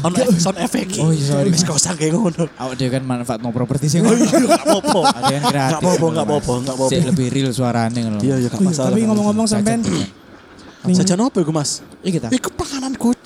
ono 0.06 0.16
sound 0.38 0.62
effect. 0.62 1.02
Oh, 1.02 1.10
iya, 1.10 1.26
sorry. 1.34 1.50
Wis 1.50 1.66
kau 1.66 1.74
kayak 1.76 2.14
ngono. 2.14 2.46
Awak 2.46 2.74
dhewe 2.78 2.90
kan 2.94 3.04
manfaat 3.04 3.42
mau 3.42 3.50
properti 3.50 3.90
sih. 3.90 4.00
Oh 4.06 4.14
iya, 4.14 4.30
enggak 4.30 4.62
apa-apa. 4.62 5.02
Ada 5.18 5.34
yang 5.34 5.44
kreatif. 5.50 5.74
Nggak 5.74 5.82
apa-apa, 5.82 5.98
ngono, 5.98 6.14
nggak 6.14 6.26
Mas. 6.26 6.38
apa-apa, 6.38 6.54
nggak 6.62 6.76
apa-apa. 6.78 6.94
Sik 6.94 7.06
lebih 7.10 7.28
real 7.34 7.50
suarane 7.50 8.00
ngono. 8.06 8.20
Iya 8.22 8.36
iya 8.38 8.48
gak 8.54 8.62
Oh 8.62 8.64
iya, 8.64 8.70
masalah. 8.70 8.90
Tapi 8.94 9.02
ngomong-ngomong 9.10 9.48
sampean 9.50 9.82
Jajan 10.84 11.16
apa 11.24 11.38
iku 11.40 11.52
Mas? 11.56 11.80
Iki 12.04 12.18
ta. 12.20 12.28
Iku 12.28 12.52
panganan 12.60 12.92
kucing. 13.00 13.23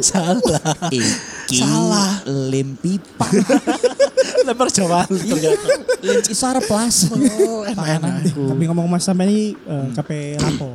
Salah. 0.00 0.62
Iki 0.88 1.56
Salah. 1.56 2.22
lem 2.26 2.74
pipa. 2.74 3.26
Lempar 4.46 4.68
Jawa 4.68 5.04
ternyata. 5.04 5.68
lem 6.00 6.20
isar 6.24 6.56
plus. 6.60 7.10
Oh, 7.10 7.62
enak-enak. 7.62 8.30
tapi 8.30 8.62
ngomong 8.64 8.86
Mas 8.86 9.02
sampean 9.02 9.28
iki 9.28 9.54
eh, 9.56 9.86
KP 9.92 10.10
lapo 10.36 10.70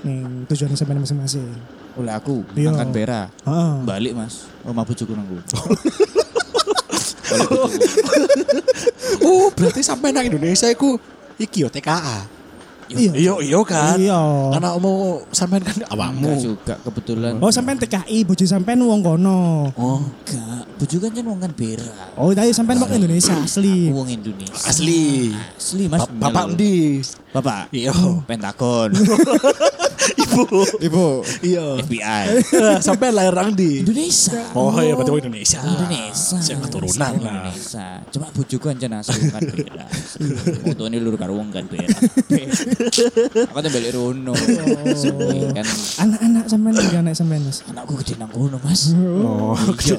ning 0.00 0.46
tujuan 0.46 0.72
sampean 0.72 0.98
masing-masing. 0.98 1.44
Oleh 1.92 2.10
aku 2.10 2.40
Iya. 2.52 2.72
angkat 2.72 2.88
bera. 2.90 3.20
Heeh. 3.42 3.72
Balik 3.82 4.12
Mas. 4.14 4.46
Omah 4.62 4.82
bojoku 4.82 5.12
nangku. 5.12 5.38
Oh, 9.20 9.52
berarti 9.52 9.80
sampai 9.80 10.10
nang 10.10 10.24
Indonesia 10.24 10.66
iku 10.66 10.98
iki 11.36 11.62
yo 11.62 11.68
TKA. 11.68 12.26
Iya. 12.90 13.12
Iya, 13.12 13.34
iya 13.40 13.58
kan. 13.62 13.94
Iya. 13.96 14.20
Karena 14.50 14.68
mau 14.76 14.94
sampean 15.30 15.62
kan 15.62 15.74
Enggak 15.74 15.90
awakmu. 15.90 16.30
juga 16.36 16.74
kebetulan. 16.80 17.32
Oh 17.38 17.50
sampean 17.50 17.78
TKI 17.78 18.18
bojo 18.22 18.44
sampean 18.44 18.80
wong 18.80 19.00
kono. 19.00 19.70
Oh, 19.72 20.02
enggak. 20.26 20.64
Bojo 20.74 20.96
kan 20.98 21.10
jen 21.12 21.24
wong 21.24 21.38
kan 21.38 21.52
bera. 21.52 21.92
Oh 22.14 22.30
tadi 22.30 22.50
sampean 22.50 22.78
wong 22.78 22.90
Indonesia 22.90 23.34
asli. 23.36 23.90
Wong 23.90 24.08
Indonesia. 24.08 24.64
asli. 24.64 25.30
Asli 25.54 25.84
Mas. 25.86 26.02
Ba- 26.08 26.28
Bapak 26.28 26.44
ndi? 26.52 26.98
Bapak. 27.30 27.70
Iya. 27.70 27.94
Pentagon. 28.26 28.90
Ibu. 30.24 30.42
Ibu. 30.80 31.06
Iya. 31.42 31.64
FBI. 31.82 32.24
Sampai 32.86 33.10
lahir 33.10 33.32
nang 33.32 33.52
ndi? 33.52 33.84
Indonesia. 33.84 34.40
Oh 34.52 34.72
iya, 34.76 34.94
berarti 34.94 35.12
Indonesia. 35.20 35.60
Indonesia. 35.60 36.36
Sing 36.38 36.58
keturunan 36.58 36.96
lah. 36.96 37.12
Indonesia. 37.44 37.86
Cuma 38.08 38.26
bojoku 38.30 38.66
ancen 38.66 38.92
asli 38.92 39.28
kan 39.34 39.42
bera. 39.44 39.84
Foto 40.62 40.82
ini 40.86 40.98
lur 40.98 41.14
karo 41.14 41.36
wong 41.36 41.50
kan 41.50 41.64
bera. 41.66 41.88
Aku 41.90 43.58
tuh 43.58 43.70
balik 43.70 43.92
rono. 43.92 44.32
Suwe 44.92 45.52
kan 45.52 45.66
Anak-anak 46.00 46.44
sampean 46.46 46.74
iki 46.76 46.96
anak 46.96 47.14
sampean 47.14 47.42
Mas. 47.44 47.58
anakku 47.66 47.92
gede 48.00 48.14
nang 48.16 48.30
kono 48.30 48.56
Mas. 48.60 48.92
Oh, 48.96 49.56
Iya. 49.80 49.98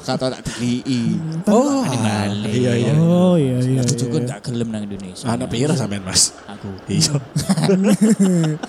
Satu 0.00 0.28
tak 0.28 0.40
dibeli. 0.44 1.16
Oh, 1.48 1.82
Ini 1.82 1.98
balik. 1.98 2.52
iya 2.52 2.72
iya. 2.76 2.92
Oh 2.96 3.34
iya 3.34 3.56
iya. 3.60 3.80
Bojoku 3.82 4.16
gak 4.22 4.40
gelem 4.44 4.68
nang 4.70 4.82
Indonesia. 4.84 5.24
Anak 5.26 5.48
pira 5.48 5.74
sampean, 5.74 6.02
Mas? 6.04 6.32
Aku. 6.46 6.70
Iya. 6.86 7.14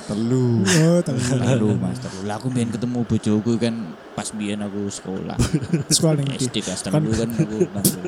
Telu. 0.08 0.55
Oh 0.64 1.00
temen. 1.04 1.22
Telu 1.22 1.70
Mas, 1.76 1.98
telu. 2.00 2.20
Lah 2.24 2.36
aku 2.40 2.48
biyen 2.54 2.70
ketemu 2.72 3.04
bojoku 3.04 3.52
kan 3.60 3.76
pas 4.16 4.30
biyen 4.32 4.62
aku 4.64 4.88
sekolah. 4.88 5.36
Sekolah 5.92 6.16
ning? 6.22 6.40
SD 6.40 6.64
kelas 6.64 6.86
telu 6.86 7.12
kan 7.12 7.30
aku 7.36 7.58
Bandung. 7.74 8.06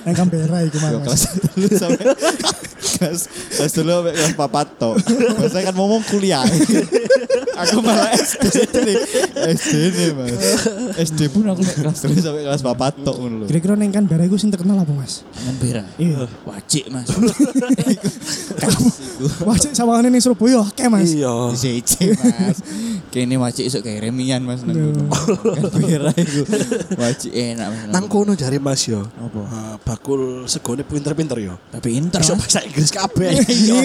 Nang 0.00 0.14
Canberra 0.16 0.64
iku 0.64 0.78
Mas. 0.80 0.96
kelas 1.04 1.22
telu 1.28 1.68
sampai 1.76 2.04
kelas 3.00 3.20
kelas 3.52 3.72
dulu 3.76 3.90
sampai 4.00 4.12
kelas 4.16 4.34
papat 4.36 4.66
tok. 4.80 4.96
Mas 5.36 5.50
saya 5.52 5.68
kan 5.68 5.74
ngomong 5.76 6.02
kuliah. 6.08 6.40
aku 7.60 7.84
malah 7.84 8.08
SD 8.16 8.64
nih. 8.80 8.96
SD 9.60 9.72
nih 9.92 10.10
Mas. 10.16 10.40
SD 10.96 11.28
pun 11.28 11.44
aku 11.52 11.60
kelas 11.60 12.00
dulu 12.00 12.16
sampai 12.16 12.42
kelas 12.48 12.62
papat 12.64 12.92
tok 13.04 13.16
ngono 13.20 13.44
lho. 13.44 13.46
Kira-kira 13.48 13.76
neng 13.76 13.92
kan 13.92 14.08
barang 14.08 14.32
sing 14.40 14.48
terkenal 14.48 14.80
apa 14.80 14.92
mas? 14.96 15.20
Ngembira. 15.44 15.84
Iya. 16.00 16.24
Wajik 16.48 16.88
mas. 16.88 17.08
Wajib 19.44 19.72
sama 19.76 20.00
ning 20.00 20.16
Surabaya 20.20 20.64
oke 20.64 20.84
mas. 20.88 21.12
Iya. 21.12 21.32
CC 21.52 22.16
Mas. 22.16 22.58
Kini 23.10 23.34
wajik 23.34 23.66
isuk 23.66 23.82
kayak 23.82 24.06
remian 24.06 24.40
mas. 24.46 24.62
Nang 24.62 24.76
kono. 25.10 25.52
Kira 25.82 26.14
iku. 26.14 26.42
Wajik 26.94 27.32
enak 27.34 27.66
mas. 27.68 27.88
Nang 27.90 28.04
kono 28.06 28.32
jari 28.38 28.58
Mas 28.62 28.86
yo. 28.86 29.02
Apa? 29.18 29.40
Ah, 29.50 29.74
bakul 29.82 30.46
segone 30.46 30.86
pinter-pinter 30.86 31.38
yo. 31.42 31.54
Tapi 31.74 31.98
inter 31.98 32.22
Iso 32.22 32.38
bahasa 32.38 32.62
Inggris 32.62 32.90
kabeh. 32.94 33.30
Iya. 33.50 33.76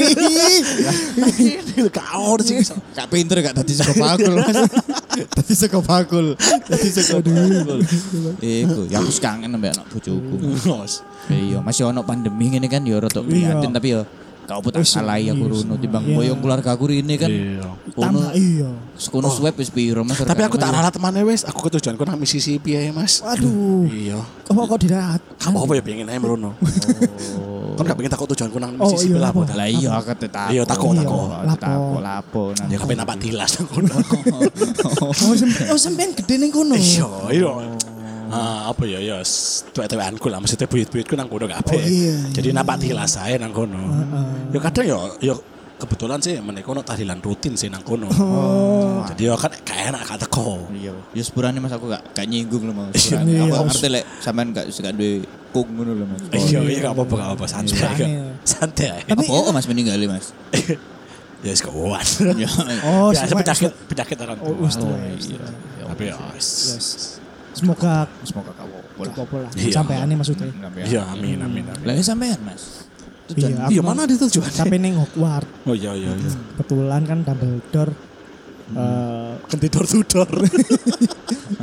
Ini 1.25 1.89
gak 1.89 2.15
ono 2.15 2.41
sing 2.45 2.61
iso. 2.61 2.77
Gak 2.93 3.09
pinter 3.09 3.41
gak 3.41 3.57
tadi 3.57 3.73
sego 3.73 3.93
bakul 3.97 4.33
Mas. 4.37 4.57
Tadi 5.31 5.53
sego 5.57 5.79
bakul. 5.81 6.37
Tadi 6.37 6.87
sego 6.93 7.17
bakul. 7.19 7.79
Iku, 8.39 8.81
ya 8.87 9.01
aku 9.01 9.11
kangen 9.17 9.57
mbak 9.57 9.73
anak 9.73 9.85
bojoku. 9.89 10.35
Iya, 11.25 11.57
masih 11.65 11.89
ono 11.89 12.05
pandemi 12.05 12.53
ini 12.53 12.69
kan 12.69 12.85
ya 12.85 13.01
rada 13.01 13.25
prihatin 13.25 13.73
tapi 13.73 13.97
ya 13.97 14.05
kau 14.45 14.61
pun 14.61 14.71
tak 14.71 14.85
salai 14.85 15.25
aku 15.33 15.43
runo 15.49 15.73
timbang 15.75 16.05
Iya. 16.05 16.15
boyong 16.15 16.39
keluarga 16.39 16.69
aku 16.77 16.85
ini 16.93 17.17
kan. 17.17 17.29
Iya. 17.29 17.65
Tambah 17.97 18.29
iya. 18.37 18.69
Sekono 18.95 19.27
swab 19.33 19.57
wis 19.57 19.73
piro 19.73 20.05
mas. 20.05 20.21
Tapi 20.21 20.41
aku 20.45 20.55
tak 20.61 20.69
ralat 20.69 20.93
temane 20.93 21.25
wis, 21.25 21.41
aku 21.43 21.65
ketujuanku 21.65 22.05
nang 22.05 22.21
Mississippi 22.21 22.77
ae, 22.77 22.93
Mas. 22.93 23.19
Waduh. 23.25 23.89
Iya. 23.89 24.21
Kok 24.45 24.53
kok 24.69 24.79
dirat? 24.79 25.21
Kamu 25.41 25.65
apa 25.65 25.71
ya 25.75 25.83
pengen 25.83 26.07
ae 26.07 26.17
merono? 26.21 26.53
Kan 27.75 27.83
gak 27.83 27.97
pengen 27.99 28.11
takut 28.13 28.27
tujuanku 28.31 28.57
nang 28.61 28.71
Oh, 28.79 28.87
Mississippi 28.87 29.19
iya, 29.19 29.27
lah. 29.27 29.31
Lah 29.35 29.67
iya 29.67 29.89
aku 29.99 30.13
tetap. 30.15 30.47
Iya, 30.47 30.63
takut, 30.63 30.95
Iya, 30.95 31.03
takut. 31.03 31.27
lapo. 31.27 31.59
Takut 31.59 32.01
lapo. 32.05 32.43
nang 32.55 32.67
Ya 32.71 32.77
kepen 32.79 32.99
apa 33.01 33.13
tilas 33.19 33.51
nang 33.59 33.67
kono. 33.67 33.95
Oh 35.05 35.11
oh 35.73 35.79
sampean 35.79 36.15
gede 36.15 36.39
ning 36.39 36.53
kono. 36.53 36.77
Iya, 36.77 37.09
iya. 37.33 37.51
Ah, 38.31 38.71
apa 38.71 38.83
ya 38.85 38.97
ya 38.97 39.17
tuwek-tuwekanku 39.69 40.27
lah 40.27 40.39
maksudnya 40.39 40.65
buyut-buyutku 40.65 41.13
nang 41.13 41.27
kono 41.27 41.45
kabeh. 41.45 41.77
Oh, 41.77 41.81
iya, 41.81 42.15
Jadi 42.31 42.49
napak 42.49 42.77
tilas 42.79 43.17
ae 43.17 43.35
nang 43.35 43.51
kono. 43.51 43.77
Ya 44.49 44.59
kadang 44.59 44.85
ya 44.85 44.97
ya 45.21 45.35
kebetulan 45.75 46.23
sih 46.23 46.39
menika 46.39 46.71
ono 46.71 46.79
tahlilan 46.81 47.19
rutin 47.19 47.53
sih 47.53 47.67
nang 47.67 47.83
kono. 47.83 48.07
Jadi 49.11 49.27
ya 49.27 49.35
kan 49.35 49.51
gak 49.51 49.77
enak 49.91 50.01
gak 50.05 50.19
teko. 50.25 50.65
Iya, 50.71 50.93
ya 51.11 51.21
sepurane 51.21 51.59
mas 51.59 51.71
aku 51.71 51.85
gak 51.87 52.01
gak 52.11 52.25
nyinggung 52.25 52.65
loh 52.65 52.73
mas. 52.73 52.95
Iya, 52.95 53.19
Sepurane. 53.21 53.31
iya. 53.31 53.43
Apa 53.51 53.69
arti 53.69 53.87
lek 53.91 54.03
sampean 54.19 54.47
gak 54.49 54.65
suka 54.71 54.89
duwe 54.89 55.21
kung 55.51 55.67
ngono 55.69 55.91
lho 55.93 56.05
mas. 56.07 56.21
Iya, 56.31 56.59
iya 56.63 56.79
gak 56.81 56.93
apa-apa 56.95 57.13
gak 57.13 57.27
apa-apa 57.35 57.45
santai. 57.45 57.93
Iya. 57.99 58.23
Santai. 58.41 58.87
ae. 58.89 59.01
Tapi- 59.05 59.27
Apa 59.27 59.49
mas 59.51 59.67
meninggal 59.67 59.99
mas? 60.07 60.31
Ya 61.45 61.53
wis 61.53 61.61
kawan. 61.61 62.01
Ya. 62.41 62.49
Oh, 62.89 63.13
Ya 63.13 63.21
penyakit 63.29 63.69
penyakit 63.85 64.17
orang 64.17 64.37
Oh, 64.41 64.49
tua. 64.49 64.65
wis 64.65 64.81
tuwa. 64.81 64.97
Tapi 65.93 66.03
ya 66.09 66.17
wis. 66.33 66.47
Yes. 66.73 66.87
Semoga 67.55 68.03
Semoga 68.27 68.51
kau 68.53 68.67
cukup 69.07 69.27
lah. 69.39 69.51
Iya. 69.55 69.73
Sampai 69.79 69.95
aneh 70.03 70.15
maksudnya. 70.19 70.51
Iya, 70.83 71.01
amin 71.15 71.39
amin 71.39 71.63
amin. 71.71 71.83
Lah 71.87 71.93
sampean 72.03 72.39
mas. 72.43 72.83
Tujuan 73.31 73.57
Iya, 73.57 73.65
Iya, 73.73 73.81
mana 73.81 74.05
ada 74.05 74.13
tujuan? 74.13 74.51
Sampai 74.53 74.77
neng 74.77 74.99
Hogwarts. 75.01 75.49
Oh 75.65 75.73
iya 75.73 75.95
iya 75.97 76.13
iya. 76.13 76.31
Kebetulan 76.59 77.01
kan 77.07 77.23
Dumbledore 77.25 77.93
eh 78.65 79.33
Ganti 79.45 79.67
door 79.69 79.85
to 79.85 80.01
door. 80.09 80.29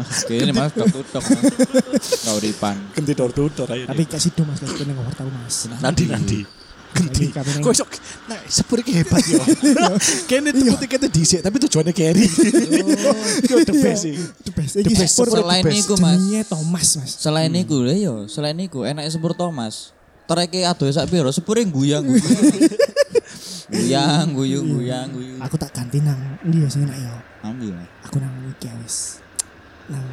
Oke, 0.02 0.34
ini 0.38 0.54
mas 0.54 0.70
kau 0.70 0.87
tutup 0.87 1.22
mas. 1.22 1.42
Kau 2.22 2.38
ripan. 2.38 2.76
To 2.94 3.44
door 3.50 3.68
ayo. 3.75 3.84
tapi 3.90 4.02
gak 4.06 4.22
sido 4.22 4.42
Mas 4.46 4.58
gak 4.62 4.70
neng 4.87 4.96
Hogwarts 4.96 5.18
tahu 5.18 5.30
Mas. 5.30 5.56
nanti 5.82 6.06
nanti. 6.08 6.40
Ganti. 6.42 6.62
Neng- 6.92 7.64
Kok 7.64 7.72
iso 7.72 7.84
nah 8.28 8.37
sepur 8.44 8.84
iki 8.84 8.92
hebat 9.00 9.25
yo. 9.25 9.40
Kene 10.30 10.52
tuku 10.52 10.76
tiketnya 10.76 11.08
dhisik 11.08 11.40
tapi 11.40 11.56
tujuannya 11.56 11.92
carry. 11.92 12.28
Itu 13.40 13.54
the 13.64 13.75
best 13.80 14.00
sih. 14.04 14.14
The 14.44 14.52
best. 14.52 14.72
The 14.76 14.82
Iki 14.84 14.94
best. 15.00 15.14
Selain 15.16 15.64
the 15.64 15.72
best. 15.72 15.80
iku, 15.88 15.94
Mas. 15.99 16.20
Thomas 16.46 16.88
Mas. 17.00 17.11
Selain 17.16 17.52
iku 17.56 17.80
lho 17.80 17.94
yo, 17.96 18.14
selain 18.28 18.56
iku 18.61 18.84
enak 18.84 19.08
sepur 19.08 19.32
Thomas. 19.32 19.96
Tereke 20.28 20.62
adoh 20.62 20.87
sak 20.88 21.08
piro, 21.11 21.32
sepure 21.32 21.64
guyang. 21.64 22.06
Guyang, 23.72 24.37
guyung, 24.37 24.68
guyang, 24.68 25.08
guyung. 25.16 25.40
Aku 25.40 25.56
tak 25.56 25.72
ganti 25.72 25.96
nang 26.04 26.18
ndi 26.44 26.61
ya 26.61 26.68
sing 26.68 26.84
enak. 26.84 27.25
Ambil 27.40 27.72
mas. 27.72 27.88
Aku 28.04 28.20
nang 28.20 28.28
iki 28.52 28.68
ya, 28.68 28.76
wis. 28.84 29.25
Nang 29.88 30.04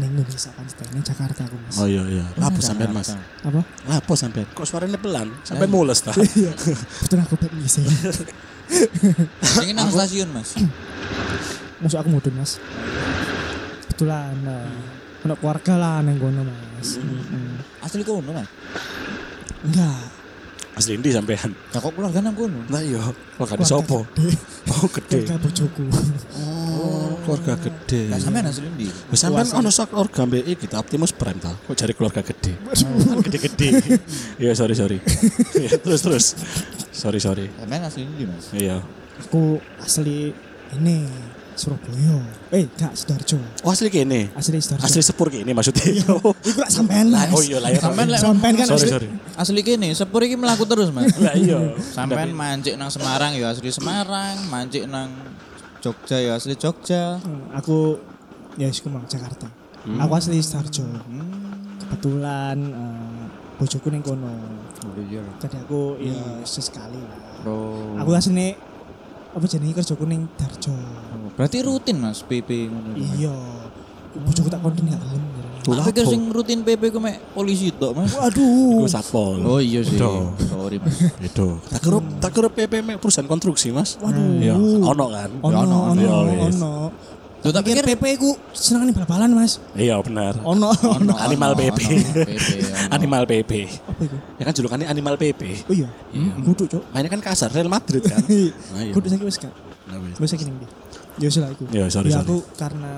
neng 0.00 0.16
Indonesia 0.16 0.48
kan 0.56 0.64
nang 0.64 1.04
Jakarta 1.04 1.44
aku 1.44 1.56
Mas. 1.60 1.76
Oh 1.76 1.84
iya 1.84 2.02
iya. 2.08 2.24
Lapo 2.40 2.60
sampean 2.64 2.96
Mas? 2.96 3.12
Apa? 3.44 3.60
Lapo 3.84 4.12
sampean? 4.16 4.48
Kok 4.56 4.64
suaranya 4.64 4.96
pelan? 4.96 5.28
Sampean 5.44 5.68
mules 5.68 6.00
ta? 6.00 6.16
Betul 7.04 7.18
aku 7.20 7.36
tak 7.36 7.52
ngisi. 7.58 7.84
Ini 9.68 9.72
nang 9.76 9.92
stasiun 9.92 10.32
mas. 10.32 10.56
Masuk 11.84 11.98
aku 12.00 12.08
mudun 12.08 12.34
Mas. 12.40 12.56
Kebetulan 13.90 14.32
anak 15.22 15.36
keluarga 15.42 15.74
lah 15.76 15.96
nang 16.00 16.16
kono 16.16 16.46
Mas. 16.46 16.96
Mm. 16.96 17.60
Asli 17.84 18.00
kono 18.06 18.32
mas. 18.32 18.48
Enggak. 19.66 20.21
Asli 20.72 20.96
ndi 20.96 21.12
sampean? 21.12 21.52
Lah 21.76 21.80
kok 21.84 21.92
keluarga 21.92 22.24
nang 22.24 22.32
kono? 22.32 22.64
Nah 22.72 22.80
iya, 22.80 22.96
keluarga 23.36 23.60
di 23.60 23.66
sopo? 23.68 24.08
Oh 24.72 24.88
gede. 24.88 25.28
Keluarga 25.28 25.36
bojoku. 25.44 25.84
Oh, 26.40 27.12
keluarga 27.28 27.54
gede. 27.60 28.08
Lah 28.08 28.16
sampean 28.16 28.48
asli 28.48 28.68
ndi? 28.72 28.88
Wes 29.12 29.20
sampean 29.20 29.46
ono 29.52 29.68
sak 29.68 29.92
keluarga 29.92 30.24
mbek 30.24 30.44
iki 30.48 30.66
ta 30.72 30.80
Optimus 30.80 31.12
Prime 31.12 31.36
ta? 31.44 31.52
Kok 31.52 31.76
cari 31.76 31.92
keluarga 31.92 32.24
gede? 32.24 32.56
Gede-gede. 33.28 33.68
Iya, 34.40 34.52
sorry 34.56 34.72
sorry. 34.72 34.98
Iya, 35.60 35.76
terus 35.76 36.00
terus. 36.00 36.26
Sorry 36.88 37.20
sorry. 37.20 37.52
Sampean 37.60 37.84
asli 37.84 38.08
ndi 38.08 38.24
mas? 38.24 38.48
Iya. 38.56 38.80
Aku 39.28 39.60
asli 39.76 40.32
ini 40.72 41.04
Surabaya. 41.54 42.16
Eh, 42.50 42.64
enggak 42.64 42.92
Sidoarjo. 42.96 43.36
Oh 43.62 43.70
asli 43.70 43.88
kene. 43.88 44.32
Asli 44.32 44.58
Sidoarjo. 44.58 44.84
Asli 44.84 45.00
sepur 45.00 45.28
kene 45.28 45.52
maksudnya. 45.52 45.84
Iku 46.48 46.58
lah 46.58 46.70
sampean 46.72 47.12
lah. 47.12 47.28
Oh 47.32 47.42
iya 47.44 47.58
lah 47.60 47.70
ya. 47.70 47.80
Sampean 47.80 48.08
lek 48.08 48.20
Sampean 48.20 48.52
kan 48.56 48.66
Sorry 48.66 48.80
asli. 48.84 48.90
sorry. 48.90 49.08
asli 49.36 49.60
kene 49.60 49.88
sepur 49.92 50.20
iki 50.24 50.36
melaku 50.36 50.64
terus 50.64 50.88
mas. 50.90 51.12
Lah 51.24 51.34
iya. 51.36 51.58
Sampean 51.78 52.32
mancik 52.32 52.74
nang 52.76 52.88
Semarang 52.88 53.32
ya 53.36 53.52
asli 53.52 53.68
Semarang, 53.68 54.36
mancik 54.48 54.84
nang 54.88 55.12
Jogja 55.82 56.18
ya 56.18 56.38
asli 56.38 56.54
Jogja. 56.56 57.18
Hmm, 57.20 57.52
Aku 57.58 57.98
ya 58.56 58.68
wis 58.68 58.80
kumang 58.80 59.04
Jakarta. 59.06 59.48
Aku 59.82 60.12
asli 60.14 60.40
Sidoarjo. 60.40 60.84
Kebetulan 61.82 62.56
eh, 62.58 63.24
bojoku 63.58 63.88
ning 63.92 64.02
kono. 64.02 64.32
Jadi 65.38 65.56
aku 65.62 66.00
ya 66.00 66.42
sesekali 66.42 66.98
lah. 66.98 67.20
Oh. 67.46 67.98
Aku 67.98 68.14
asline 68.14 68.54
apa 69.32 69.44
jenenge 69.48 69.74
kerjaku 69.80 70.04
ning 70.04 70.28
Darjo. 70.36 70.72
Berarti 71.32 71.58
rutin 71.64 71.96
mas 72.00 72.20
PP 72.20 72.68
ngono. 72.68 72.92
Iya. 72.96 73.32
Bojoku 74.12 74.48
tak 74.52 74.60
konden 74.60 74.92
gak 74.92 75.00
gelem. 75.00 75.22
Tak 75.62 75.94
pikir 75.94 76.04
sing 76.10 76.22
rutin 76.34 76.60
PP 76.66 76.90
ku 76.90 76.98
mek 76.98 77.22
polisi 77.32 77.70
tok 77.72 77.96
mas. 77.96 78.12
Waduh. 78.12 78.82
Iku 78.82 78.88
satpol. 78.90 79.40
Oh 79.46 79.60
iya 79.62 79.80
sih. 79.80 79.96
Betul. 79.96 80.34
Sorry 80.36 80.76
mas. 80.82 80.96
Itu. 81.22 81.46
Tak 81.70 81.80
kira 81.80 81.98
tak 82.20 82.30
kira 82.34 82.48
PP 82.52 82.72
mek 82.84 82.96
perusahaan 83.00 83.30
konstruksi, 83.30 83.72
Mas. 83.72 83.96
Waduh. 84.02 84.42
Iya, 84.42 84.54
ono 84.58 85.06
kan? 85.08 85.30
Ono, 85.40 85.54
Ya, 85.54 85.60
ono, 85.64 85.78
Iya, 85.96 86.12
ono, 86.50 86.72
Tuh 87.42 87.50
tak 87.50 87.62
Pikir 87.62 87.82
PP 87.82 88.04
ku 88.16 88.30
seneng 88.52 88.86
nih 88.86 88.94
bal-balan, 88.94 89.30
Mas. 89.32 89.58
Iya, 89.74 89.98
benar. 89.98 90.38
Ono. 90.42 90.70
ono, 90.70 91.14
Animal 91.18 91.52
PP. 91.52 91.80
Animal 92.88 93.26
PP. 93.26 93.52
Apa 93.82 94.00
itu? 94.00 94.16
Ya 94.38 94.42
kan 94.46 94.52
julukannya 94.54 94.86
Animal 94.86 95.14
PP. 95.16 95.66
Oh 95.66 95.74
iya. 95.74 95.90
Kudu, 96.38 96.70
Cuk. 96.70 96.82
Mainnya 96.88 97.10
kan 97.10 97.18
kasar 97.20 97.50
Real 97.50 97.66
Madrid 97.66 97.98
kan. 98.00 98.22
Nah, 98.72 98.80
iya. 98.80 98.94
Kudu 98.94 99.06
saiki 99.06 99.24
wis 99.24 99.36
gak. 99.36 99.50
Nah, 99.84 99.98
wis. 100.16 100.30
Saiki 100.30 100.44
ning 100.44 100.54
ndi? 100.56 100.66
Ya 101.18 101.26
wis 101.26 101.36
lah 101.36 101.50
iku. 101.50 101.64
Ya, 101.68 101.84
sorry, 101.88 102.08
Ya 102.08 102.14
sorry. 102.16 102.24
aku 102.24 102.36
karena 102.54 102.92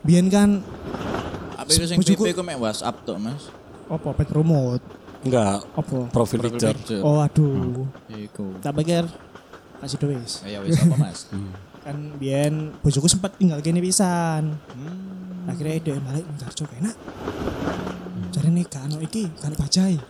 biyen 0.00 0.26
kan 0.26 0.64
Apa 1.54 1.68
itu 1.70 1.84
sing 1.84 1.98
Bojoku- 1.98 2.24
PP 2.24 2.28
ku 2.32 2.42
mek 2.42 2.56
WhatsApp 2.56 3.04
tok 3.04 3.16
mas. 3.18 3.52
apa 3.84 4.08
pet 4.10 4.26
promote 4.26 4.80
Enggak, 5.22 5.60
apa? 5.70 6.08
profil 6.08 6.40
Profil 6.40 6.40
picture. 6.72 6.76
Oh 7.00 7.20
aduh. 7.20 7.84
Iku. 8.08 8.56
Tak 8.58 8.72
pikir 8.74 9.04
kasih 9.78 9.96
duit. 9.98 10.24
Ya 10.42 10.60
wis 10.60 10.72
apa 10.74 10.96
mas? 10.98 11.28
Kan 11.84 12.16
biyen 12.16 12.72
bojoku 12.80 13.06
sempat 13.06 13.36
tinggal 13.36 13.60
kene 13.60 13.84
pisan. 13.84 14.56
Akhirnya 15.44 15.76
dia 15.84 16.00
balik 16.00 16.24
ning 16.24 16.38
Darjo 16.40 16.64
enak. 16.80 16.96
Cari 18.32 18.48
nih 18.48 18.66
kan 18.66 18.88
iki 19.04 19.28
kan 19.36 19.52
bajai. 19.52 20.00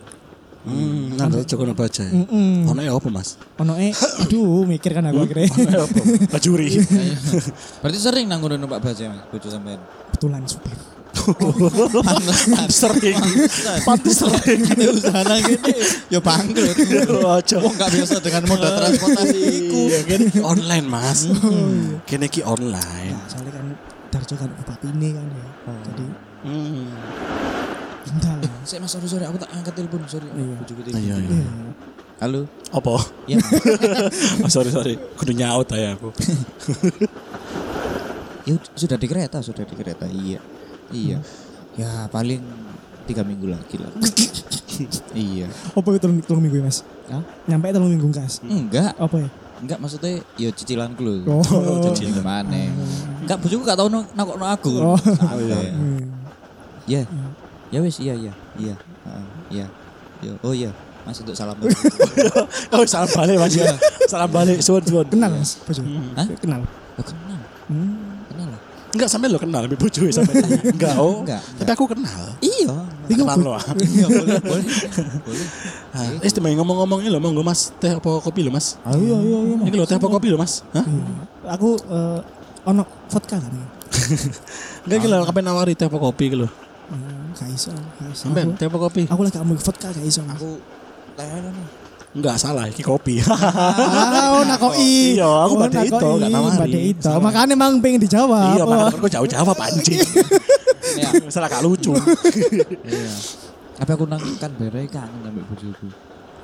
Hmm, 0.65 1.13
nah 1.13 1.29
Joko 1.45 1.61
baca. 1.77 2.01
Heeh. 2.01 2.65
Ono 2.65 2.81
ya 2.81 2.97
apa, 2.97 3.05
Mas? 3.13 3.37
Ono 3.61 3.77
eh 3.77 3.93
aduh 3.93 4.65
mikir 4.65 4.97
kan 4.97 5.05
aku 5.05 5.21
akhirnya. 5.29 5.45
Ono 5.51 5.69
ya 5.69 5.81
apa? 5.85 6.01
Bajuri. 6.33 6.81
Berarti 7.85 7.99
sering 8.01 8.25
nang 8.25 8.41
ngono 8.41 8.57
numpak 8.57 8.81
baja 8.81 9.13
mas, 9.13 9.29
bojo 9.29 9.45
sampean. 9.45 9.77
Betulan 10.09 10.41
supir. 10.49 10.73
Sering. 12.67 13.17
Pantes 13.81 14.15
sering. 14.19 14.61
Usaha 14.67 15.21
kene 15.23 15.71
ya 16.09 16.19
bangkrut. 16.19 16.75
Aja. 17.25 17.57
Wong 17.59 17.73
gak 17.75 17.89
biasa 17.89 18.15
dengan 18.19 18.43
moda 18.45 18.67
transportasi 18.75 19.37
iku. 19.37 19.79
Iya 19.89 19.99
kan 20.05 20.21
online, 20.43 20.85
Mas. 20.85 21.19
Kene 22.05 22.27
iki 22.27 22.41
online. 22.41 23.15
Nah, 23.15 23.25
soalnya 23.27 23.51
kan 23.53 23.65
Darjo 24.11 24.35
kan 24.35 24.49
bupati 24.53 24.87
ini 24.91 25.09
kan 25.11 25.27
ya. 25.27 25.47
Jadi 25.85 26.05
Hmm. 26.45 26.93
indah 28.05 28.37
lah. 28.37 28.53
Sik 28.61 28.77
mas 28.77 28.93
sorry 28.93 29.09
sorry 29.09 29.25
aku 29.25 29.41
tak 29.41 29.49
angkat 29.49 29.73
telepon 29.73 30.05
sorry. 30.05 30.29
Iya. 30.29 30.55
Iya, 30.93 31.15
iya. 31.17 31.33
Iya. 31.41 31.47
Halo. 32.21 32.45
Apa? 32.69 33.01
Iya. 33.25 33.41
oh, 33.43 34.45
Mas. 34.45 34.53
sorry 34.53 34.69
sorry, 34.69 34.93
kudu 35.17 35.33
nyaut 35.33 35.65
aja 35.73 35.97
aku. 35.97 36.13
ya 38.47 38.53
ud- 38.55 38.71
sudah 38.77 38.95
di 38.95 39.07
kereta, 39.09 39.41
sudah 39.41 39.65
di 39.65 39.73
kereta. 39.73 40.05
Iya. 40.05 40.37
Iya. 40.89 41.17
Ya 41.75 42.05
paling 42.07 42.41
tiga 43.05 43.21
minggu 43.21 43.47
lagi 43.47 43.75
lah. 43.77 43.91
iya. 45.15 45.47
Apa 45.71 45.87
itu 45.87 45.99
telung, 45.99 46.19
telung 46.21 46.41
minggu 46.41 46.57
ya 46.57 46.65
mas? 46.65 46.81
Hah? 47.07 47.21
Nyampe 47.45 47.69
telung 47.69 47.89
minggu 47.89 48.07
kas. 48.11 48.41
Enggak, 48.41 48.93
Apa 48.95 49.15
ya? 49.21 49.29
enggak 49.55 49.79
maksudnya 49.79 50.19
ya 50.35 50.49
cicilan 50.51 50.91
dulu. 50.93 51.31
Oh. 51.31 51.41
Cicilan 51.87 52.11
gimana? 52.13 52.53
Enggak 53.21 53.37
bojoku 53.39 53.63
gak 53.63 53.77
tau 53.77 53.87
no- 53.87 54.09
nakokno 54.11 54.45
aku. 54.45 54.71
Oh. 54.83 54.99
Santai. 54.99 55.71
Hmm. 55.75 56.03
Ya. 56.85 57.01
Ya 57.69 57.79
wis 57.81 57.97
iya 57.97 58.13
iya. 58.13 58.33
Iya. 58.55 58.75
Heeh, 58.77 59.25
Iya. 59.49 59.65
Yo, 60.21 60.33
oh 60.41 60.53
iya. 60.53 60.69
Mas 61.01 61.17
untuk 61.17 61.33
salam. 61.33 61.53
Oh 62.71 62.81
salam 62.85 63.05
balik 63.07 63.37
mas 63.37 63.53
ya. 63.53 63.73
Salam 64.05 64.29
balik, 64.29 64.57
suwun 64.61 64.81
suwun. 64.81 65.05
Kenal 65.05 65.33
mas? 65.33 65.57
Hah? 66.13 66.25
Kenal? 66.35 66.61
Oh, 66.95 67.01
kenal. 67.01 67.39
Hmm. 67.65 68.04
Enggak 68.95 69.11
sampe 69.11 69.27
lo 69.27 69.35
kenal 69.35 69.67
lebih 69.67 69.75
bojo 69.75 70.07
sampe. 70.07 70.31
Enggak 70.71 70.95
oh. 70.95 71.19
Enggak, 71.27 71.43
Tapi 71.59 71.71
aku 71.75 71.85
kenal. 71.91 72.23
Iya. 72.39 72.71
Kenal 73.11 73.37
lo. 73.43 73.59
Iya 73.83 74.05
boleh 74.07 74.39
boleh. 74.39 74.65
Boleh. 75.27 75.47
Eh, 76.23 76.31
temen 76.31 76.55
ngomong-ngomong 76.55 77.03
ini 77.03 77.11
lo 77.11 77.19
monggo 77.19 77.43
Mas, 77.43 77.75
teh 77.75 77.91
apa 77.91 78.09
kopi 78.23 78.47
lo 78.47 78.51
Mas? 78.55 78.79
Ayo 78.87 79.19
ayo 79.19 79.35
ayo. 79.43 79.55
Ini 79.67 79.75
lo 79.75 79.83
teh 79.83 79.99
apa 79.99 80.07
kopi 80.07 80.31
lo 80.31 80.39
Mas? 80.39 80.63
Hah? 80.71 80.87
Aku 81.59 81.75
eh, 81.75 82.19
ono 82.63 82.83
vodka 83.11 83.35
kan. 83.35 83.51
Enggak 84.87 84.99
gila 85.03 85.27
kapan 85.27 85.43
nawari 85.43 85.75
teh 85.75 85.91
apa 85.91 85.99
kopi 85.99 86.31
gitu. 86.31 86.47
Hmm, 86.85 87.35
Gak 87.35 87.49
iso, 87.51 87.75
gak 87.75 88.15
iso. 88.15 88.31
Sampean 88.31 88.55
Aku- 88.55 88.57
teh 88.57 88.65
apa 88.71 88.77
kopi? 88.79 89.03
Aku 89.11 89.21
lagi 89.27 89.37
ambil 89.43 89.59
vodka 89.59 89.91
gak 89.91 90.05
iso. 90.07 90.23
Aku 90.23 90.55
nih. 91.19 91.84
Enggak 92.15 92.35
salah, 92.39 92.65
iki 92.65 92.79
kopi. 92.79 93.19
Ah, 93.27 94.39
oh 94.39 94.43
nakoi. 94.47 95.19
Iya, 95.19 95.27
aku 95.43 95.53
Oh, 95.53 95.59
pada 95.59 95.83
itu, 95.83 95.91
nakoi, 95.91 96.21
gak 96.23 96.29
nawari. 96.31 96.57
pada 96.57 96.79
itu. 96.79 97.09
Makanya 97.19 97.53
emang 97.53 97.73
pengen 97.83 97.99
dijawab. 97.99 98.55
Iya, 98.55 98.63
Oh. 98.63 98.67
makanya 98.71 98.95
aku 98.95 99.09
jauh-jauh 99.11 99.55
anjing. 99.67 99.99
Ya. 100.95 101.11
Salah 101.27 101.51
gak 101.51 101.59
lucu. 101.59 101.91
Iya. 102.87 103.11
Tapi 103.75 103.89
aku 103.91 104.05
nang 104.07 104.21
kan 104.39 104.47
berai 104.55 104.87
kangen 104.87 105.27
sampe 105.27 105.41
bojoku. 105.43 105.87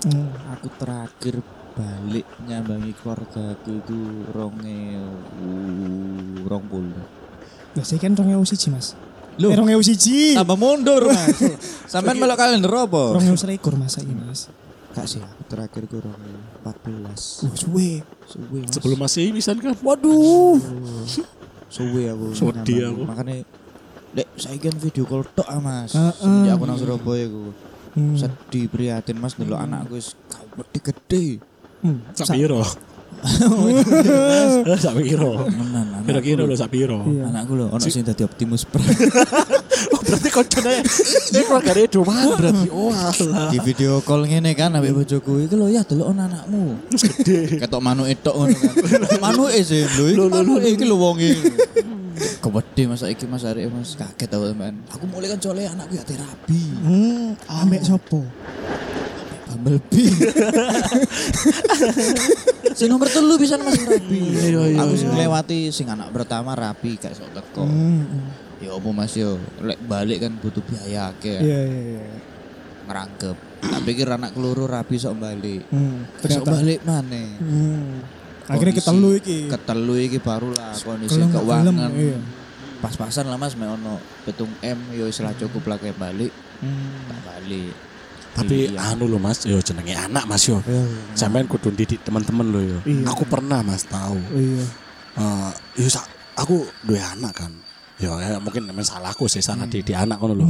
Hmm. 0.03 0.27
Aku 0.51 0.67
terakhir 0.75 1.39
balik 1.71 2.27
nyambangi 2.43 2.91
keluarga 2.99 3.55
aku 3.55 3.79
itu 3.79 3.99
ronge 4.35 4.99
rong 6.43 6.65
puluh. 6.67 7.05
Lah 7.71 7.85
saya 7.85 8.01
kan 8.01 8.11
rong 8.11 8.33
ewu 8.33 8.43
siji 8.43 8.67
mas. 8.67 8.91
Loh. 9.39 9.47
Eh 9.47 9.55
rong 9.55 9.71
ewu 9.71 9.79
siji. 9.79 10.35
Tambah 10.35 10.57
mundur 10.59 11.07
mas. 11.07 11.31
Sampai 11.87 12.17
melok 12.17 12.35
kalender 12.35 12.67
apa? 12.67 13.15
Rong 13.15 13.23
ewu 13.23 13.37
selikur 13.39 13.79
mas 13.79 13.95
ini 14.01 14.11
mas. 14.11 14.51
Gak 14.91 15.07
sih, 15.07 15.24
aku 15.24 15.43
terakhir 15.48 15.83
gue 15.88 16.00
rong 16.03 16.19
empat 16.60 16.75
belas. 16.83 17.48
Uh 17.48 17.55
suwe. 17.55 17.89
Suwe 18.27 18.60
mas. 18.67 18.75
Sebelum 18.75 19.00
masih 19.00 19.31
bisa 19.31 19.55
kan. 19.55 19.75
Waduh. 19.79 20.60
Suwe 21.75 22.12
aku. 22.12 22.36
Nyambangi. 22.36 22.75
aku. 22.83 23.01
Makanya 23.07 23.36
Dek, 24.12 24.27
saya 24.36 24.60
kan 24.60 24.75
video 24.75 25.07
call 25.07 25.24
tok 25.24 25.48
ah 25.48 25.63
mas. 25.63 25.95
Heeh. 25.95 26.51
Aku 26.51 26.63
nang 26.67 26.75
Surabaya 26.75 27.31
gue. 27.31 27.55
Hmm. 27.95 28.15
Sedih 28.15 28.67
prihatin 28.67 29.15
mas 29.19 29.36
dulu 29.36 29.55
anakku 29.55 29.95
wis 29.95 30.15
gede-gede. 30.60 31.39
Hmm. 31.79 32.03
Sak 32.12 32.36
piro? 32.36 32.63
Sak 34.75 34.93
piro? 35.00 35.47
Kira-kira 36.08 36.43
lo 36.43 36.56
sak 36.56 36.71
piro? 36.71 37.04
Iya. 37.08 37.32
Anakku 37.32 37.56
lho, 37.56 37.67
ono 37.71 37.84
sing 37.88 38.04
dadi 38.04 38.23
Optimus 38.27 38.67
Prime. 38.67 38.91
Berarti 40.12 40.28
koncone 40.28 40.74
ini 41.32 41.41
keluarga 41.47 41.71
Edo 41.80 42.02
banget 42.04 42.36
berarti. 42.36 42.67
Oh, 42.67 42.91
alah. 42.91 43.47
di 43.47 43.60
video 43.63 44.04
call 44.04 44.28
ngene 44.28 44.52
kan 44.60 44.76
ambek 44.76 44.91
bojoku 44.91 45.47
iki 45.47 45.56
lho 45.56 45.71
ya 45.71 45.88
delok 45.88 46.12
anakmu. 46.12 46.76
Gede. 46.91 47.63
Ketok 47.63 47.80
manuke 47.80 48.19
tok 48.19 48.36
ngono 48.36 48.52
kan. 48.60 48.76
manuke 49.32 49.60
sih 49.63 49.88
lho 49.88 50.04
iki 50.12 50.28
manuke 50.28 50.67
iki 50.67 50.84
lho 50.84 50.95
wonge. 51.00 51.32
Kewede 52.43 52.84
masa 52.91 53.08
iki 53.08 53.24
Mas 53.24 53.47
Arek 53.47 53.71
Mas 53.71 53.95
kaget 53.95 54.28
aku 54.36 54.52
teman. 54.52 54.84
Aku 54.91 55.08
mulai 55.08 55.32
kan 55.32 55.39
cole 55.39 55.63
anakku 55.63 55.95
ya 55.95 56.04
terapi. 56.04 56.62
Hmm. 56.84 57.39
Ambek 57.47 57.82
sopo? 57.88 58.19
Bumblebee. 59.47 60.12
sing 62.78 62.88
nomor 62.91 63.08
telu 63.08 63.39
bisa 63.39 63.56
Mas 63.63 63.80
terapi. 63.80 64.19
Iya, 64.28 64.76
iya, 64.76 64.84
Aku 64.84 64.93
iya. 65.00 65.24
lewati 65.24 65.71
sing 65.71 65.88
anak 65.88 66.12
pertama 66.12 66.52
rapi 66.52 67.00
gak 67.00 67.15
sok 67.15 67.32
teko. 67.32 67.63
Hmm. 67.63 68.50
Ya 68.62 68.69
opo 68.71 68.93
Mas 68.93 69.17
yo, 69.17 69.41
lek 69.60 69.82
balik 69.84 70.21
kan 70.21 70.38
butuh 70.38 70.62
biaya 70.62 71.10
akeh 71.10 71.41
Iya 71.41 71.60
iya 71.65 71.82
iya. 71.97 72.04
ngerangkep. 72.86 73.38
Tak 73.62 73.82
pikir 73.86 74.06
anak 74.06 74.34
keluru 74.34 74.65
rapi 74.65 74.97
sok 74.97 75.17
balik. 75.17 75.65
Hmm. 75.69 76.06
Sok 76.17 76.45
balik 76.45 76.82
mana? 76.86 77.24
Hmm. 77.41 78.06
Akhirnya 78.45 78.74
ketelu 78.78 79.10
iki. 79.17 79.38
Ketelu 79.50 79.93
iki 79.97 80.17
barulah 80.21 80.74
kondisi 80.78 81.17
keuangan. 81.17 81.89
iya. 81.93 82.17
Pas-pasan 82.82 83.30
lah 83.30 83.38
Mas 83.38 83.54
mek 83.54 83.69
ono 83.69 84.02
petung 84.26 84.50
M 84.62 84.80
yo 84.93 85.06
istilah 85.06 85.38
cukup 85.38 85.69
lah 85.69 85.78
kayak 85.78 85.97
balik, 85.97 86.34
Hmm. 86.62 87.06
tak 87.06 87.19
balik. 87.21 87.74
Tapi 88.32 88.56
Iya. 88.69 88.93
anu 88.93 89.06
lo 89.06 89.17
Mas, 89.17 89.43
yo 89.43 89.58
jenenge 89.60 89.93
anak 89.93 90.24
Mas 90.26 90.45
yo. 90.45 90.62
Sampean 91.13 91.45
kudu 91.45 91.69
didik 91.69 92.02
teman-teman 92.02 92.45
lo 92.45 92.62
yo. 92.62 92.78
Iya. 92.86 93.10
Aku 93.10 93.26
pernah 93.26 93.62
Mas 93.62 93.86
tahu. 93.86 94.17
Iya. 94.34 94.65
Eh, 95.17 95.52
yo 95.78 95.88
aku 96.34 96.65
dua 96.82 97.13
anak 97.13 97.34
kan. 97.38 97.54
Yo 98.01 98.17
ya, 98.17 98.41
mungkin 98.41 98.65
memang 98.65 98.81
salahku 98.81 99.29
sih 99.29 99.45
salah 99.45 99.69
Hmm. 99.69 99.73
didik 99.73 99.93
anak 99.93 100.17
ngono 100.17 100.33
lho. 100.33 100.47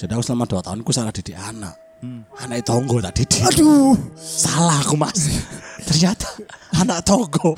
Jadi 0.00 0.10
aku 0.14 0.22
selama 0.24 0.48
dua 0.48 0.64
tahun 0.64 0.80
aku 0.80 0.92
salah 0.94 1.12
didik 1.12 1.36
anak. 1.36 1.76
Anak 2.40 2.64
tonggo 2.64 3.02
tak 3.04 3.12
didik. 3.18 3.44
Hmm. 3.44 3.50
Aduh. 3.52 3.94
Salah 4.16 4.80
aku 4.80 4.96
mas. 4.96 5.28
Ternyata 5.88 6.24
anak 6.80 7.04
tonggo. 7.04 7.52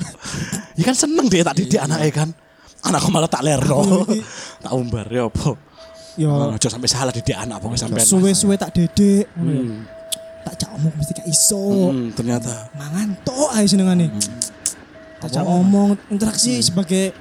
Ya 0.75 0.83
kan 0.83 0.95
seneng 0.97 1.31
dia 1.31 1.45
tak 1.47 1.55
didik 1.63 1.79
anaknya 1.79 2.11
kan. 2.11 2.29
Anakku 2.81 3.07
malah 3.13 3.29
tak 3.29 3.45
lerno. 3.45 4.03
tak 4.65 4.73
umbar 4.73 5.05
ya 5.07 5.29
apa. 5.29 5.53
Yo. 6.19 6.27
Oh, 6.27 6.51
Jangan 6.59 6.81
sampai 6.81 6.89
salah 6.91 7.13
didik 7.15 7.37
anak 7.37 7.61
pokoknya 7.63 7.87
sampai. 7.87 8.03
Suwe-suwe 8.03 8.59
tak 8.59 8.75
dedek. 8.75 9.31
Hmm. 9.37 9.85
Tak 10.41 10.57
cak 10.57 10.69
omong 10.73 10.93
mesti 10.97 11.11
gak 11.13 11.27
iso. 11.29 11.93
Hmm, 11.93 12.09
ternyata. 12.17 12.73
Mangan 12.73 13.13
tok 13.21 13.53
ae 13.53 13.63
senengane. 13.69 14.09
Tak 15.21 15.29
cak 15.29 15.45
ngomong 15.45 15.93
interaksi 16.09 16.57
sebagai 16.65 17.13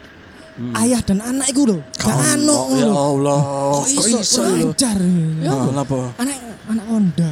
ayah 0.58 1.00
dan 1.04 1.18
anak 1.22 1.46
iku 1.50 1.62
lho. 1.68 1.78
Gak 1.96 2.14
Oh, 2.46 2.74
ya. 2.74 2.90
Allah. 2.90 3.40
Kok 3.80 3.86
iso 3.86 4.40
lancar. 4.44 4.98
Ya. 5.40 5.50
Oh, 5.52 5.70
apa? 5.72 5.98
Anak 6.20 6.36
anak 6.70 6.84
Honda. 6.86 7.28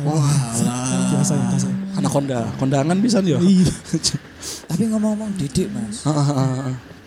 Biasa 1.13 1.33
ya 1.35 1.45
biasa. 1.53 1.69
Anak 1.99 2.11
konda, 2.15 2.47
kondangan 2.63 2.99
bisa 3.03 3.19
ya. 3.27 3.43
Iya. 3.43 3.75
Tapi 4.71 4.87
ngomong-ngomong 4.87 5.35
didik 5.35 5.67
Mas. 5.75 6.07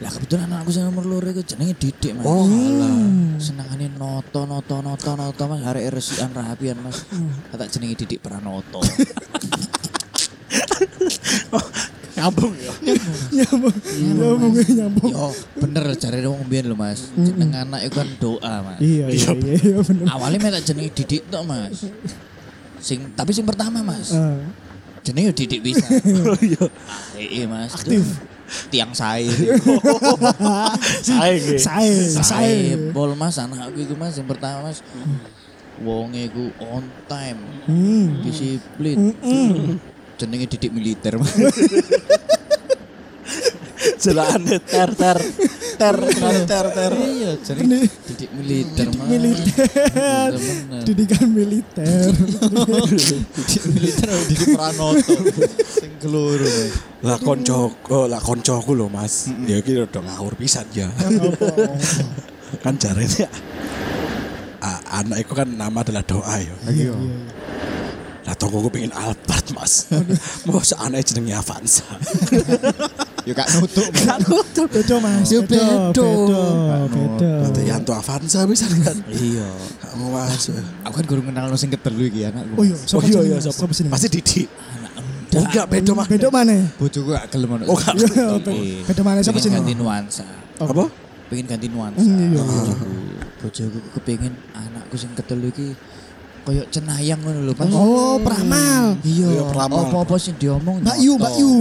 Lah 0.02 0.10
kebetulan 0.10 0.50
anakku 0.50 0.74
sing 0.74 0.84
nomor 0.84 1.06
loro 1.06 1.30
iku 1.30 1.46
jenenge 1.46 1.78
Didik 1.78 2.18
Mas. 2.18 2.26
Oh, 2.26 2.50
alah. 2.50 2.98
Senengane 3.38 3.88
noto 3.96 4.50
noto 4.50 4.82
noto 4.82 5.12
noto 5.14 5.44
Mas 5.46 5.62
arek 5.64 5.94
resikan 5.94 6.34
rapian 6.34 6.76
Mas. 6.82 7.06
Tak 7.54 7.70
jenenge 7.72 8.04
Didik 8.04 8.20
Pranoto. 8.20 8.82
Nyambung 12.22 12.54
ya. 12.54 12.72
Nyambung. 13.42 13.76
Nyambung 13.98 14.54
nyambung. 14.54 15.10
Yo 15.10 15.26
bener 15.58 15.84
jare 15.98 16.22
wong 16.22 16.46
mbiyen 16.46 16.70
lho 16.70 16.78
Mas. 16.78 17.10
Jeneng 17.18 17.50
anak 17.52 17.82
iku 17.90 17.98
kan 17.98 18.10
doa 18.22 18.54
Mas. 18.62 18.78
Iya 18.78 19.06
iya 19.10 19.30
iya 19.34 19.56
iya 19.58 19.78
bener. 19.82 20.06
Awalnya 20.06 20.38
minta 20.38 20.62
jenenge 20.62 20.94
Didik 20.94 21.26
tok 21.28 21.42
Mas. 21.44 21.82
Sing 22.78 23.10
tapi 23.18 23.34
sing 23.34 23.50
pertama 23.50 23.82
Mas. 23.82 24.14
Ah. 24.14 24.38
Jenenge 25.02 25.30
yo 25.30 25.36
Didik 25.36 25.66
bisa. 25.66 25.82
Oh 26.30 26.38
iya. 26.38 26.62
Iya 27.18 27.46
Mas. 27.50 27.74
Aktif. 27.74 28.06
Tiang 28.70 28.94
sae. 28.94 29.26
Saya. 31.08 31.40
Sae, 31.58 31.58
sae. 31.58 32.22
Sae 32.22 32.54
pol 32.94 33.18
Mas 33.18 33.42
anakku 33.42 33.82
iku 33.82 33.98
Mas 33.98 34.14
yang 34.14 34.30
pertama 34.30 34.70
Mas. 34.70 34.86
Wonge 35.82 36.30
iku 36.30 36.54
on 36.62 36.86
time, 37.10 37.42
Hmm. 37.66 38.22
disiplin. 38.22 39.18
Jenenge 40.22 40.46
didik 40.46 40.70
militer 40.70 41.18
Mas. 41.18 41.34
Jelaan 43.98 44.46
ter 44.46 44.90
ter 44.94 45.18
ter 45.82 45.98
ter 46.46 46.66
ter. 46.78 46.94
Iya, 46.94 47.32
jenenge 47.42 47.90
didik 48.06 48.30
militer 48.38 48.88
Mas. 48.94 49.10
militer. 49.10 50.32
Didikan 50.86 51.26
militer. 51.34 52.14
Didik 53.34 53.64
militer 53.74 54.10
didik 54.30 54.48
Pranoto. 54.54 55.16
Sing 55.66 55.98
keloro 55.98 56.46
Mas. 56.46 56.70
Lah 57.02 57.18
konco, 57.18 57.74
oh, 57.90 58.06
lah 58.06 58.22
koncoku 58.22 58.78
lho 58.78 58.94
Mas. 58.94 59.26
Ya 59.50 59.58
iki 59.58 59.74
udah 59.74 60.06
ngawur 60.06 60.38
pisan 60.38 60.70
ya. 60.70 60.94
kan 62.62 62.78
jarene 62.78 63.26
ah, 64.62 65.02
anak 65.02 65.26
itu 65.26 65.34
kan 65.34 65.50
nama 65.50 65.82
adalah 65.82 66.06
doa 66.06 66.36
ya. 66.38 66.56
Iya. 66.70 66.94
Lah 68.22 68.36
toko 68.38 68.62
gue 68.62 68.72
pengen 68.72 68.94
Albert 68.94 69.50
mas. 69.52 69.90
Mau 70.46 70.62
seaneh 70.62 71.02
jenengnya 71.02 71.42
Avanza. 71.42 71.82
Yo 73.28 73.38
gak 73.38 73.54
nutuk 73.54 73.86
Mas. 73.94 74.06
Kan 74.06 74.20
tuh. 74.26 74.66
Beda 74.66 74.96
mas. 74.98 75.30
Beda. 75.30 75.94
Beda. 75.94 76.10
Beda. 76.90 77.32
Nanti 77.46 77.62
Yanto 77.66 77.92
Avanza 77.94 78.46
bisa 78.46 78.66
kan. 78.70 78.98
Iya. 79.10 79.50
Kamu 79.82 80.06
mas. 80.10 80.50
Aku 80.86 80.94
kan 81.02 81.06
guru 81.06 81.22
kenal 81.26 81.50
no 81.50 81.58
sing 81.58 81.70
ketelu 81.70 82.10
iki 82.10 82.26
anakku. 82.26 82.58
Oh 82.58 82.66
iya. 82.66 82.76
Oh 82.78 83.02
iya 83.02 83.20
iya 83.26 83.38
Mas? 83.38 83.50
Siapa 83.50 83.74
sini? 83.74 83.90
Pasti 83.90 84.08
Didi. 84.10 84.42
Anak 84.46 84.92
Oh, 85.32 85.48
enggak 85.48 85.64
beda 85.72 85.92
mah. 85.96 86.06
Beda 86.12 86.28
mana? 86.28 86.60
Bojoku 86.76 87.16
gak 87.16 87.32
gelem 87.32 87.56
ono. 87.56 87.64
Oh, 87.72 87.78
gak 87.78 87.96
Iya. 87.96 88.84
Beda 88.84 89.02
mana 89.02 89.20
siapa 89.24 89.40
Pengen 89.40 89.48
sih? 89.48 89.52
ganti 89.54 89.74
nuansa. 89.74 90.26
Apa? 90.60 90.86
Pengen 91.32 91.46
ganti 91.48 91.68
nuansa. 91.72 92.04
Iya. 92.04 92.42
Bojoku. 92.44 92.90
Bojoku 93.42 93.80
kepengin 93.98 94.34
anakku 94.54 94.96
sing 95.00 95.10
ketelu 95.16 95.48
iki 95.50 95.68
koyo 96.42 96.64
cenayang 96.68 97.20
ngono 97.22 97.40
lho, 97.46 97.54
Mas. 97.54 97.70
Oh, 97.72 98.18
peramal. 98.20 98.98
Iya, 99.06 99.28
Iya, 99.30 99.42
apa-apa 99.48 100.16
sing 100.18 100.36
diomong 100.36 100.82
Mbak 100.82 100.98
Yu. 101.00 101.14
Mbak 101.18 101.34
Yu. 101.38 101.54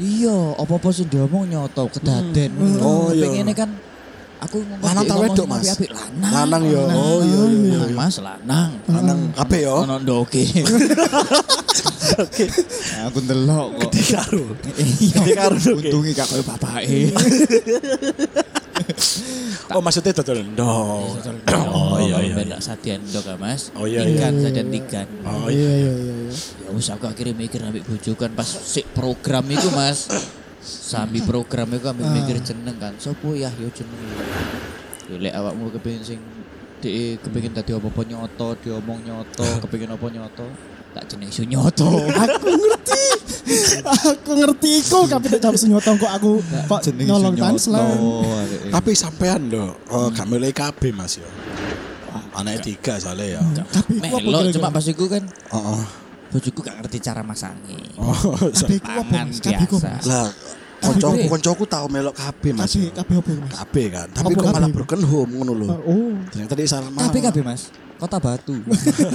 Iya, 0.00 0.36
apa-apa 0.56 0.88
sing 0.90 1.06
diomong 1.06 1.44
nyoto 1.46 1.88
kedaden. 1.92 2.50
Oh, 2.80 3.12
iya. 3.12 3.28
Pengennya 3.28 3.54
kan 3.54 3.70
aku 4.40 4.58
ngomong 4.64 4.82
Lanang 4.82 5.04
ta 5.06 5.14
wedok, 5.20 5.46
Mas? 5.46 5.62
apik-apik, 5.62 5.90
lanang. 5.92 6.32
Lanang 6.32 6.62
yo. 6.66 6.82
Oh 6.90 7.20
iya 7.22 7.40
iya 7.46 7.80
iya. 7.86 7.94
Mas, 7.94 8.16
lanang. 8.18 8.70
Lanang 8.88 9.20
kabeh 9.36 9.60
yo. 9.68 9.74
Ono 9.84 9.94
ndoke. 10.00 10.42
Oke. 12.12 12.44
Aku 13.08 13.18
ndelok 13.24 13.68
kok. 13.78 13.90
Di 13.94 14.02
karo. 14.04 14.44
Iya, 14.76 15.16
Gede 15.16 15.32
karo, 15.32 15.56
oke. 15.56 15.80
untunge 15.80 16.10
gak 16.12 16.28
koyo 16.28 16.44
bapake. 16.44 17.08
Oh 19.74 19.82
maksudnya 19.82 20.12
total 20.12 20.44
ndok. 20.44 21.22
Oh 21.72 21.98
iya 22.00 22.16
iya. 22.20 22.34
Beda 22.36 22.58
satian 22.60 23.00
ya, 23.04 23.20
Mas. 23.40 23.72
Oh, 23.76 23.88
iya, 23.88 24.04
Ikan 24.04 24.38
iya. 24.38 24.42
satian 24.48 24.68
ikan. 24.84 25.08
Oh 25.24 25.48
iya. 25.48 25.72
Iya 25.72 25.72
iya 25.76 25.92
iya. 25.92 26.14
Ya 26.66 26.68
wis 26.72 26.88
aku 26.92 27.04
akhirnya 27.08 27.34
mikir 27.36 27.60
ambek 27.64 27.84
bojo 27.84 28.12
kan 28.16 28.32
pas 28.32 28.46
sik 28.46 28.88
program 28.92 29.44
iku 29.48 29.68
Mas. 29.72 30.08
Sambil 30.62 31.24
program 31.24 31.72
iku 31.74 31.90
ambek 31.90 32.08
mikir 32.12 32.36
jeneng 32.44 32.76
kan. 32.76 32.94
Sopo 33.00 33.32
ya 33.32 33.50
yo 33.56 33.68
jeneng. 33.72 33.98
Lek 35.12 35.34
awakmu 35.34 35.68
kepengin 35.76 36.02
sing 36.04 36.20
dhek 36.82 37.22
kepengin 37.22 37.54
dadi 37.54 37.70
apa-apa 37.78 38.02
nyoto, 38.02 38.58
diomong 38.58 39.06
nyoto, 39.06 39.46
kepengin 39.62 39.94
apa 39.94 40.06
nyoto, 40.10 40.46
tak 40.92 41.04
jeneng 41.08 41.30
su 41.32 41.42
nyoto. 41.48 41.88
Aku 42.04 42.48
ngerti. 42.52 43.04
aku 43.82 44.30
ngerti 44.38 44.70
iku 44.84 45.04
tapi 45.08 45.26
tak 45.32 45.40
jawab 45.42 45.56
senyoto 45.58 45.90
kok 45.98 46.12
aku 46.12 46.32
kok 46.68 46.80
nolong 47.02 47.34
tanslan. 47.36 47.96
Tapi 48.68 48.90
sampean 48.92 49.48
lho, 49.48 49.72
oh, 49.90 50.08
gak 50.12 50.28
milih 50.28 50.52
KB 50.52 50.92
Mas 50.94 51.18
yo. 51.18 51.28
Anaknya 52.32 52.60
tiga 52.64 52.96
soalnya 52.96 53.40
ya. 53.40 53.40
Tapi 53.72 54.00
Melo 54.00 54.48
cuma 54.52 54.72
pas 54.72 54.84
iku 54.88 55.04
kan 55.04 55.20
Oh, 55.52 55.84
bojoku 56.32 56.60
gak 56.64 56.80
ngerti 56.80 56.98
cara 57.00 57.20
masangi. 57.20 57.76
oh. 58.00 58.12
Tapi? 58.52 58.80
Tapi 59.44 59.64
iku 59.68 59.76
biasa. 59.76 60.08
Lah, 60.08 60.28
koncoku 60.82 61.24
koncoku 61.28 61.64
tau 61.68 61.86
melok 61.92 62.16
KB 62.16 62.42
Mas. 62.56 62.72
Tapi 62.72 62.90
tapi 62.90 63.12
apa 63.20 63.30
Mas? 63.36 63.52
KB 63.52 63.74
kan. 63.92 64.08
Tapi 64.10 64.32
kok 64.34 64.44
KB? 64.48 64.54
malah 64.56 64.70
broken 64.72 65.02
home 65.04 65.30
ngono 65.40 65.52
lho. 65.56 65.68
Oh. 65.84 66.12
Ternyata 66.32 66.52
dia 66.56 66.68
salah 66.68 66.88
Kabeh 66.90 67.20
kabeh 67.20 67.42
Mas. 67.44 67.68
Kota 68.02 68.18
Batu. 68.18 68.58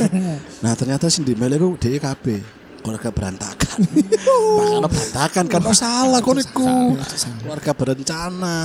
Nah 0.64 0.72
ternyata 0.80 1.12
sing 1.12 1.28
dimele 1.28 1.60
ku 1.60 1.76
DE 1.76 2.00
KB. 2.00 2.40
Keluarga 2.80 3.12
berantakan. 3.12 3.84
Makanya 4.58 4.88
berantakan 4.88 5.46
kan 5.52 5.62
oh 5.68 5.76
salah 5.76 6.24
kon 6.24 6.40
iku. 6.40 6.96
Keluarga 7.44 7.76
berencana. 7.76 8.58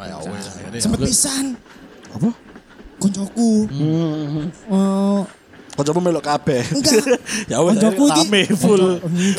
Ya 0.00 0.16
wes 0.24 0.48
akhirnya. 0.48 0.80
Sempet 0.80 1.04
pisan. 1.04 1.60
Apa? 2.08 2.32
Koncoku. 2.96 3.68
Hmm. 3.68 4.48
Eh 4.48 5.20
Kok 5.76 5.84
coba 5.92 6.00
melok 6.08 6.24
KB. 6.24 6.48
Enggak. 6.72 7.04
ya 7.52 7.60
wes 7.60 7.76
koncoku 7.76 8.04
iki 8.08 8.22
rame 8.24 8.42
full. 8.56 8.84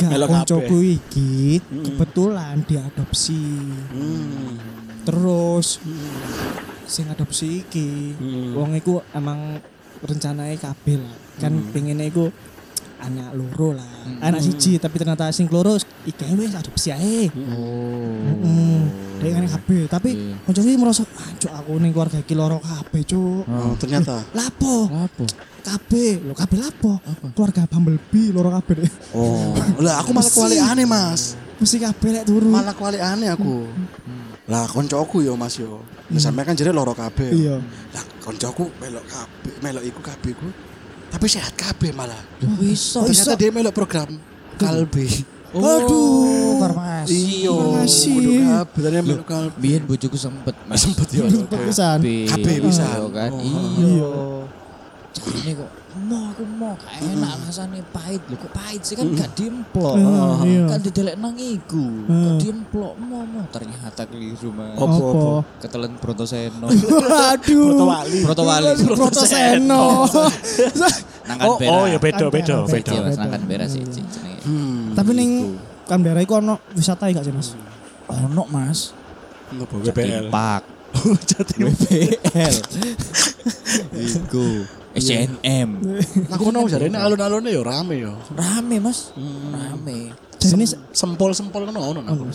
Melok 0.06 0.28
koncoku 0.30 0.78
kabeh. 0.78 0.96
iki 1.02 1.30
kebetulan 1.82 2.62
diadopsi 2.62 3.42
Hmm. 3.90 4.54
terus 5.02 5.82
sing 6.86 7.08
adopsi 7.08 7.64
iki 7.66 8.14
wong 8.52 8.76
iku 8.76 9.00
emang 9.16 9.58
rencananya 10.02 10.56
kabeh 10.58 10.96
lah 11.00 11.14
kan 11.38 11.52
pengennya 11.70 12.06
iku 12.06 12.30
anak 12.98 13.30
loro 13.38 13.78
lah. 13.78 13.86
Anak 14.18 14.42
siji 14.42 14.74
tapi 14.82 14.98
ternyata 14.98 15.30
sing 15.30 15.46
loro 15.54 15.78
iki 16.02 16.24
wis 16.34 16.50
adopsi 16.50 16.90
ae. 16.90 17.30
Oh. 17.54 18.42
Heeh. 18.42 18.78
Dek 19.22 19.30
kan 19.38 19.44
kabeh 19.46 19.86
tapi 19.86 20.10
Iya. 20.18 20.34
koncoku 20.42 20.66
iki 20.66 20.78
merasa 20.78 21.02
ancuk 21.06 21.52
aku 21.54 21.72
ning 21.78 21.94
keluarga 21.94 22.18
iki 22.18 22.34
loro 22.34 22.58
kabeh 22.58 23.02
cuk. 23.06 23.46
Oh, 23.46 23.74
ternyata. 23.78 24.18
lapo 24.34 24.90
Apa? 24.90 25.26
kabeh. 25.62 26.26
Lho 26.26 26.34
kabeh 26.34 26.58
lapo 26.58 26.98
keluarga 27.38 27.70
Bumblebee 27.70 28.34
loro 28.34 28.50
kabeh 28.58 28.82
deh 28.82 28.92
Oh, 29.14 29.54
lah 29.78 30.02
aku 30.02 30.10
malah 30.10 30.30
kuali 30.34 30.58
aneh 30.58 30.86
mas. 30.86 31.38
mesti 31.62 31.78
kabeh 31.78 32.10
lek 32.18 32.24
turu. 32.26 32.50
Malah 32.50 32.74
kuali 32.74 32.98
aneh 32.98 33.30
aku. 33.30 33.62
Lah 34.48 34.64
koncoku 34.64 35.20
yo 35.20 35.36
mas 35.36 35.60
yo. 35.60 35.84
Ya, 36.08 36.18
Sampai 36.24 36.48
kan 36.48 36.56
jadi 36.56 36.72
loro 36.72 36.96
kabeh. 36.96 37.28
iya 37.36 37.60
Lah 37.92 38.04
koncoku 38.24 38.72
melok 38.80 39.04
kabeh, 39.04 39.54
melok 39.60 39.84
iku 39.84 40.00
kabeh 40.00 40.32
ku. 40.32 40.48
Tapi 41.12 41.26
sehat 41.28 41.52
kabeh 41.52 41.92
malah. 41.92 42.20
Iso. 42.64 43.04
Ternyata 43.04 43.36
dia 43.36 43.50
melok 43.52 43.76
program 43.76 44.08
kalbi. 44.56 45.04
Aduh. 45.48 46.60
farmasi. 46.60 47.44
Iya, 47.44 47.56
Farmasi. 47.56 48.12
ternyata 48.76 49.04
melok 49.04 49.28
kalbi. 49.28 49.56
Biyen 49.60 49.82
bojoku 49.84 50.16
sempet 50.16 50.56
Mas. 50.64 50.80
Sempet 50.80 51.08
yo. 51.12 51.24
pisan 51.68 52.00
Kabeh 52.04 52.56
bisa. 52.64 52.84
Iya 52.88 53.08
kan. 53.12 53.30
Oh. 53.32 53.40
Iya. 53.44 54.10
Jarine 55.12 55.50
kok 55.60 55.70
mau 56.06 56.30
aku 56.30 56.44
mau 56.46 56.74
gak 56.78 57.02
enak 57.02 57.34
rasane 57.42 57.82
pahit 57.90 58.22
lho 58.30 58.36
kok 58.38 58.52
pahit 58.54 58.82
sih 58.86 58.94
kan 58.94 59.10
gak 59.18 59.30
diemplok. 59.34 59.94
Ah, 59.98 60.38
iya. 60.46 60.64
Kan 60.70 60.80
didelek 60.86 61.16
nang 61.18 61.34
iku. 61.34 61.84
Kok 62.06 62.34
diemplok 62.38 62.94
mau 63.02 63.26
mau 63.26 63.44
ternyata 63.50 64.06
keliru 64.06 64.54
Mas. 64.54 64.78
Apa, 64.78 64.94
apa? 64.94 65.30
Ketelen 65.58 65.92
Brontoseno. 65.98 66.66
Waduh. 67.12 67.66
Protowali. 67.74 68.18
Protowali. 68.22 68.68
Protoseno. 68.86 69.84
Nangkan 71.28 71.44
Oh, 71.44 71.56
beras. 71.60 71.76
oh 71.76 71.84
ya 71.84 71.98
beda 72.00 72.24
Kan 72.24 72.32
beda. 72.32 72.54
Iya, 72.64 73.00
Mas, 73.04 73.16
nangkan 73.20 73.42
beras 73.44 73.70
sih 73.76 73.82
jenenge. 73.84 74.40
Hmm. 74.48 74.96
Tapi 74.96 75.10
ning 75.12 75.30
Canberra 75.84 76.20
iku 76.24 76.40
ono 76.40 76.56
wisata 76.72 77.04
gak 77.12 77.24
sih 77.26 77.34
Mas? 77.36 77.52
Ono 78.08 78.48
Mas. 78.48 78.96
Ngopo 79.52 79.80
WPL. 79.84 80.32
Pak. 80.32 80.62
Jadi 81.30 81.54
WPL. 81.68 82.54
Iku. 83.92 84.46
SNM. 84.98 85.68
Nah, 86.28 86.38
kono 86.38 86.66
jarene 86.66 86.98
alun-alune 86.98 87.50
yo 87.54 87.62
rame 87.62 87.94
yo. 87.98 88.12
Rame 88.34 88.76
Mas. 88.82 89.14
Rame. 89.52 90.12
Jadi 90.38 90.54
ini 90.54 90.66
Sempol-sempol 90.94 91.66
ngono 91.66 91.80
ono 91.82 92.00
nang 92.02 92.14
kono. 92.14 92.32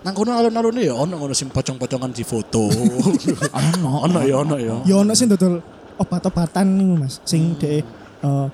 Nang 0.00 0.14
kono 0.16 0.30
alun-alune 0.32 0.80
yo 0.86 0.94
ono 1.02 1.14
ngono 1.18 1.34
sing 1.36 1.52
pocong-pocongan 1.52 2.12
di 2.14 2.24
foto. 2.24 2.70
Ono. 3.58 4.06
Ono 4.08 4.18
yo 4.24 4.42
ono 4.42 4.56
yo. 4.56 4.80
ya 4.88 4.96
ono 4.96 5.12
sing 5.12 5.28
dodol 5.28 5.60
obat-obatan 6.00 6.66
niku 6.78 6.94
Mas. 6.96 7.20
Sing 7.28 7.58
de 7.60 7.80
eh 7.80 8.46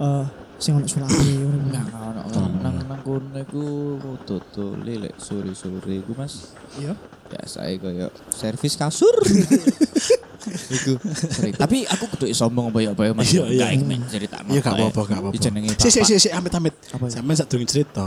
eh 0.00 0.24
sing 0.60 0.76
ono 0.76 0.84
sulate 0.84 1.16
ngono. 1.16 1.56
Enggak 1.56 1.86
ono. 1.94 2.20
Nang 2.60 2.76
nang 2.84 3.00
kono 3.00 3.38
iku 3.40 3.64
tutul 4.28 4.84
lek 4.84 5.16
sore-sore 5.16 6.04
iku 6.04 6.12
Mas. 6.12 6.52
Iya. 6.76 6.92
Biasa 7.30 7.62
kaya 7.78 8.10
servis 8.34 8.74
kasur. 8.76 9.14
Iku. 10.48 10.92
Tapi 11.52 11.84
aku 11.84 12.04
kudu 12.08 12.24
sombong 12.30 12.72
apa 12.72 12.78
ya 12.80 12.90
apa 12.92 13.02
ya 13.04 13.12
Mas. 13.12 13.28
Iya, 13.28 13.44
iya. 13.46 13.66
Gak 13.70 14.08
cerita 14.08 14.36
Iya 14.46 14.60
gak 14.60 14.72
apa-apa 14.74 15.00
gak 15.04 15.18
apa-apa. 15.20 15.36
Jenenge 15.36 15.68
Si 15.76 15.88
si 15.88 16.00
si 16.00 16.14
Bapak. 16.16 16.16
si 16.16 16.28
amit 16.30 16.52
amit. 16.54 16.74
Sampeyan 16.88 17.36
sak 17.36 17.46
durung 17.48 17.68
cerita. 17.68 18.06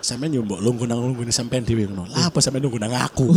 Sampeyan 0.00 0.36
yo 0.36 0.40
mbok 0.42 0.60
lungguh 0.60 0.86
nang 0.86 1.00
lungguh 1.00 1.28
sampeyan 1.28 1.62
dhewe 1.62 1.84
ngono. 1.84 2.08
Lah 2.08 2.28
apa 2.28 2.38
sampeyan 2.40 2.64
nunggu 2.64 2.80
nang 2.80 2.94
aku? 2.94 3.28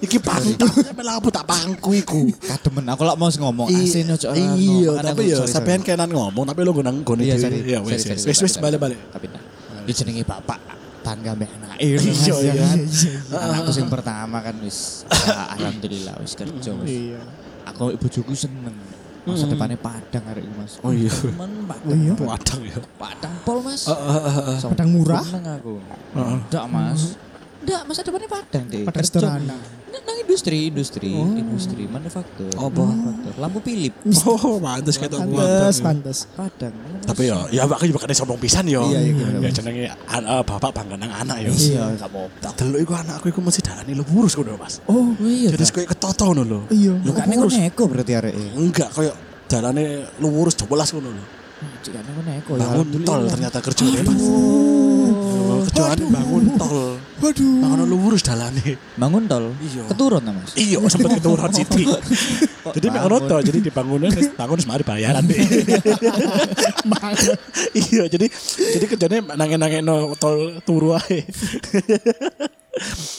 Iki 0.00 0.18
pangku. 0.18 0.66
Sampeyan 0.66 1.06
lah 1.06 1.14
apa 1.16 1.28
tak 1.30 1.46
pangku 1.46 1.90
iku. 1.94 2.22
Kademen 2.40 2.84
aku 2.88 3.02
lak 3.04 3.16
mau 3.16 3.30
ngomong 3.30 3.68
asin 3.70 4.10
ojo 4.10 4.26
ora. 4.26 4.38
Iya, 4.54 4.90
Makanya 4.90 5.02
tapi 5.06 5.22
aku- 5.24 5.30
ya 5.30 5.38
sampeyan 5.46 5.80
kenan 5.80 6.10
ngomong 6.10 6.44
tapi 6.44 6.60
lungguh 6.62 6.82
nang 6.82 7.02
gone 7.02 7.22
Iya, 7.22 7.38
dhewe. 7.38 7.62
Iya, 7.62 7.78
wes 7.80 8.02
wes 8.02 8.34
sorry, 8.34 8.58
balik-balik. 8.60 8.98
Tapi 9.10 9.26
nah, 9.30 9.40
jenenge 9.86 10.24
bapak 10.24 10.58
tangga 11.00 11.36
mbek 11.36 11.50
anake. 11.52 11.76
Iya, 12.00 12.34
iya. 12.42 12.66
Anakku 13.30 13.70
sing 13.70 13.86
pertama 13.86 14.40
kan 14.40 14.56
wis 14.60 15.04
alhamdulillah 15.54 16.16
wis 16.18 16.32
kerja 16.32 16.70
wis. 16.74 16.88
Iya. 16.88 17.20
Aku 17.64 17.92
ibu 17.94 18.04
bojoku 18.04 18.36
seneng. 18.36 18.76
Masa 19.24 19.48
depannya 19.48 19.80
Padang 19.80 20.24
hari 20.28 20.44
ini 20.44 20.52
mas. 20.52 20.76
Oh 20.84 20.92
iya. 20.92 21.08
Temen 21.08 21.64
Padang. 21.64 21.88
Oh 21.88 21.96
iya. 21.96 22.12
Padang 22.12 22.60
ya. 22.60 22.78
Padang 23.00 23.34
pol 23.40 23.58
mas. 23.64 23.88
Sombong 23.88 24.72
Padang 24.76 24.88
murah? 24.92 25.24
Seneng 25.24 25.44
aku. 25.48 25.74
Enggak 26.12 26.64
mas. 26.68 27.16
Enggak 27.64 27.82
masa 27.84 28.00
depannya 28.00 28.28
Padang 28.28 28.64
deh. 28.68 28.84
Padang 28.84 29.04
sederhana. 29.04 29.56
Nang 29.94 30.18
industri, 30.20 30.68
industri, 30.68 31.08
industri 31.14 31.86
manufaktur. 31.86 32.50
Apa? 32.52 32.82
Manufaktur. 32.82 33.32
Lampu 33.40 33.58
Philip. 33.62 33.94
Oh, 34.26 34.58
pantes 34.58 34.98
ketok 34.98 35.16
Pantes, 35.22 35.38
Padang. 35.38 35.80
pantes. 35.80 36.18
Padang. 36.36 36.74
Tapi 37.00 37.22
ya, 37.24 37.38
ya 37.48 37.62
aku 37.64 37.86
juga 37.86 38.04
kena 38.04 38.12
sombong 38.12 38.36
pisan 38.36 38.66
yo. 38.66 38.84
Iya, 38.84 39.00
iya, 39.00 39.12
gimana, 39.14 39.36
Ya 39.38 39.50
jenenge 39.50 39.84
an- 40.04 40.26
eh, 40.26 40.42
bapak 40.42 40.70
bangga 40.74 40.96
nang 40.98 41.12
anak 41.14 41.36
yo. 41.40 41.52
Iya, 41.52 41.94
enggak 41.94 42.10
apa-apa. 42.10 42.36
Tak 42.42 42.52
delok 42.58 42.80
iku 42.82 42.92
anakku 42.92 43.26
iku 43.30 43.40
mesti 43.40 43.60
darane 43.62 43.92
lu 43.92 44.04
lurus 44.04 44.34
ngono, 44.34 44.58
Mas. 44.58 44.82
Oh, 44.84 45.14
iya. 45.22 45.48
Jadi 45.54 45.62
koyo 45.72 45.86
ketoto 45.88 46.24
ngono 46.28 46.42
lho. 46.44 46.60
iya. 46.68 46.92
Lu 47.00 47.10
kan 47.14 47.24
neko 47.24 47.46
neko 47.48 47.82
berarti 47.86 48.12
arek. 48.12 48.32
Enggak 48.58 48.88
koyo 48.92 49.12
jalane 49.46 49.84
lurus 50.20 50.58
12 50.58 50.68
ngono 50.68 51.08
lho. 51.14 51.24
Cik 51.80 51.92
neko 51.96 52.20
neko 52.20 52.50
ya. 52.58 52.60
Bangun 52.66 52.88
tol 53.06 53.22
ternyata 53.24 53.58
kerjane, 53.62 53.98
Mas. 54.02 54.20
Oh, 54.20 55.62
Kerjane 55.64 56.04
bangun 56.10 56.44
tol. 56.58 56.98
Waduh. 57.24 57.56
Mangono 57.64 57.84
lurus 57.88 58.20
dalane. 58.20 58.76
Bangun 59.00 59.24
tol. 59.24 59.56
Iya. 59.56 59.88
Keturun 59.88 60.20
ta, 60.20 60.30
Mas. 60.36 60.52
Iya, 60.60 60.76
sempet 60.92 61.16
keturun 61.16 61.52
Siti. 61.56 61.88
Jadi 62.64 62.86
mek 62.92 63.00
ngono 63.00 63.16
to, 63.24 63.36
jadi 63.40 63.58
dibangunin 63.64 64.12
wis 64.12 64.28
bangun 64.36 64.60
wis 64.60 64.68
mari 64.68 64.84
bayaran 64.84 65.24
deh. 65.24 65.40
Iya, 67.74 68.06
jadi 68.12 68.26
jadi 68.76 68.84
kerjane 68.84 69.16
nangen-nangeno 69.34 70.12
tol 70.20 70.60
turu 70.68 70.92
ae. 71.00 71.24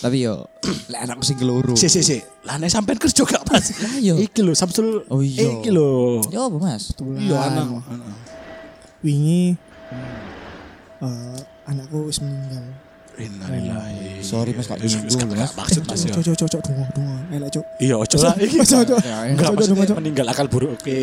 Tapi 0.03 0.17
yo 0.21 0.45
lek 0.91 0.99
anakku 1.01 1.23
sing 1.25 1.37
keloro. 1.41 1.73
Si 1.73 1.89
si 1.89 2.05
si, 2.05 2.21
lah 2.45 2.61
nek 2.61 2.69
sampean 2.69 3.01
kerja 3.01 3.25
gak 3.25 3.41
Mas? 3.49 3.73
Lah, 3.81 3.95
iya. 3.97 4.13
Iki 4.19 4.45
lho 4.45 4.53
Samsul. 4.53 5.07
Oh, 5.09 5.23
iya. 5.23 5.49
Iki 5.59 5.69
lho. 5.73 6.21
Ya 6.29 6.45
apa, 6.45 6.57
Mas? 6.61 6.93
Iya 6.99 7.37
anak. 7.41 7.81
Wingi 9.01 9.57
eh, 11.01 11.39
anakku 11.65 12.05
wis 12.11 12.21
meninggal. 12.21 12.84
Innalillahi. 13.15 14.19
Sorry, 14.19 14.51
Mas, 14.51 14.67
Wis- 14.67 14.97
nyinggung, 14.97 15.37
Mas. 15.37 15.51
Maksud 15.53 15.83
Mas 15.85 16.01
ya. 16.01 16.11
Cok 16.11 16.23
cok 16.23 16.35
cok 16.35 16.49
cok 16.49 16.61
dungo 16.65 16.83
dungo. 16.91 17.15
Elek 17.31 17.49
cok. 17.51 17.63
Iya, 17.77 17.95
ojo 17.95 18.15
lah 18.19 18.33
iki. 18.37 18.57
Cok 18.71 18.83
cok. 18.85 18.99
Enggak 19.01 19.45
Cok, 19.45 19.53
maksudnya 19.55 19.75
cok, 19.75 19.87
cok. 19.87 19.97
meninggal 19.99 20.25
akal 20.27 20.47
buruk 20.47 20.71
oke, 20.75 20.97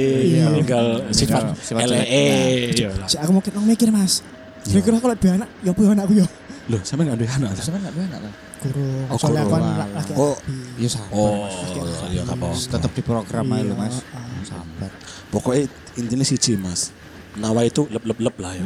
meninggal 0.53 0.85
sifat 1.11 1.42
sifat 1.59 1.81
LE. 1.85 1.92
jelek. 1.92 2.07
Iya 2.75 2.88
lah. 2.92 3.07
Si 3.07 3.16
aku 3.16 3.31
mau 3.31 3.40
kita 3.40 3.59
mikir 3.59 3.88
mas. 3.88 4.20
Kira-kira 4.62 4.94
aku 4.96 5.11
dua 5.12 5.33
anak, 5.35 5.48
ya 5.61 5.70
apa 5.70 5.81
ya 5.81 5.90
anakku 5.90 6.14
ya? 6.14 6.27
Loh, 6.70 6.81
sampean 6.87 7.11
gak 7.11 7.18
ada 7.18 7.27
anak. 7.35 7.48
ta? 7.53 7.62
Sampeyan 7.66 7.83
gak 7.83 7.94
anak 7.98 8.20
ta? 8.22 8.31
Kurung. 8.62 9.05
Oh, 9.11 9.18
Soalnya 9.18 9.42
aku 9.42 9.51
kan 9.51 9.62
kurung. 9.62 9.90
laki 9.90 10.12
Oh. 10.14 10.35
api. 10.38 10.55
Ya 10.79 10.88
sabar. 10.88 11.11
Oh, 11.11 11.46
iya 12.07 12.20
gak 12.22 12.37
apa. 12.38 12.46
Tetap 12.55 12.90
di 12.94 13.03
program 13.03 13.44
aja 13.51 13.75
Mas. 13.75 13.96
Iya, 13.98 14.42
Sabar. 14.46 14.90
Pokoknya 15.29 15.62
intinya 15.98 16.22
siji 16.22 16.55
mas. 16.55 16.94
Nawa 17.40 17.64
itu 17.64 17.88
lep 17.88 18.05
lep 18.05 18.18
lep 18.21 18.37
lah 18.37 18.53
ya. 18.53 18.64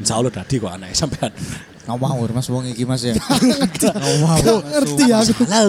Insya 0.00 0.16
Allah 0.16 0.32
dadi 0.32 0.56
kok 0.56 0.72
anaknya 0.72 0.96
sampean. 0.96 1.32
Ngawur 1.82 2.30
Mas 2.30 2.46
wong 2.46 2.64
iki 2.70 2.86
Mas 2.86 3.02
ya. 3.02 3.18
Ngawur. 3.18 4.62
Ngerti 4.70 5.04
aku. 5.10 5.44
Halal 5.44 5.68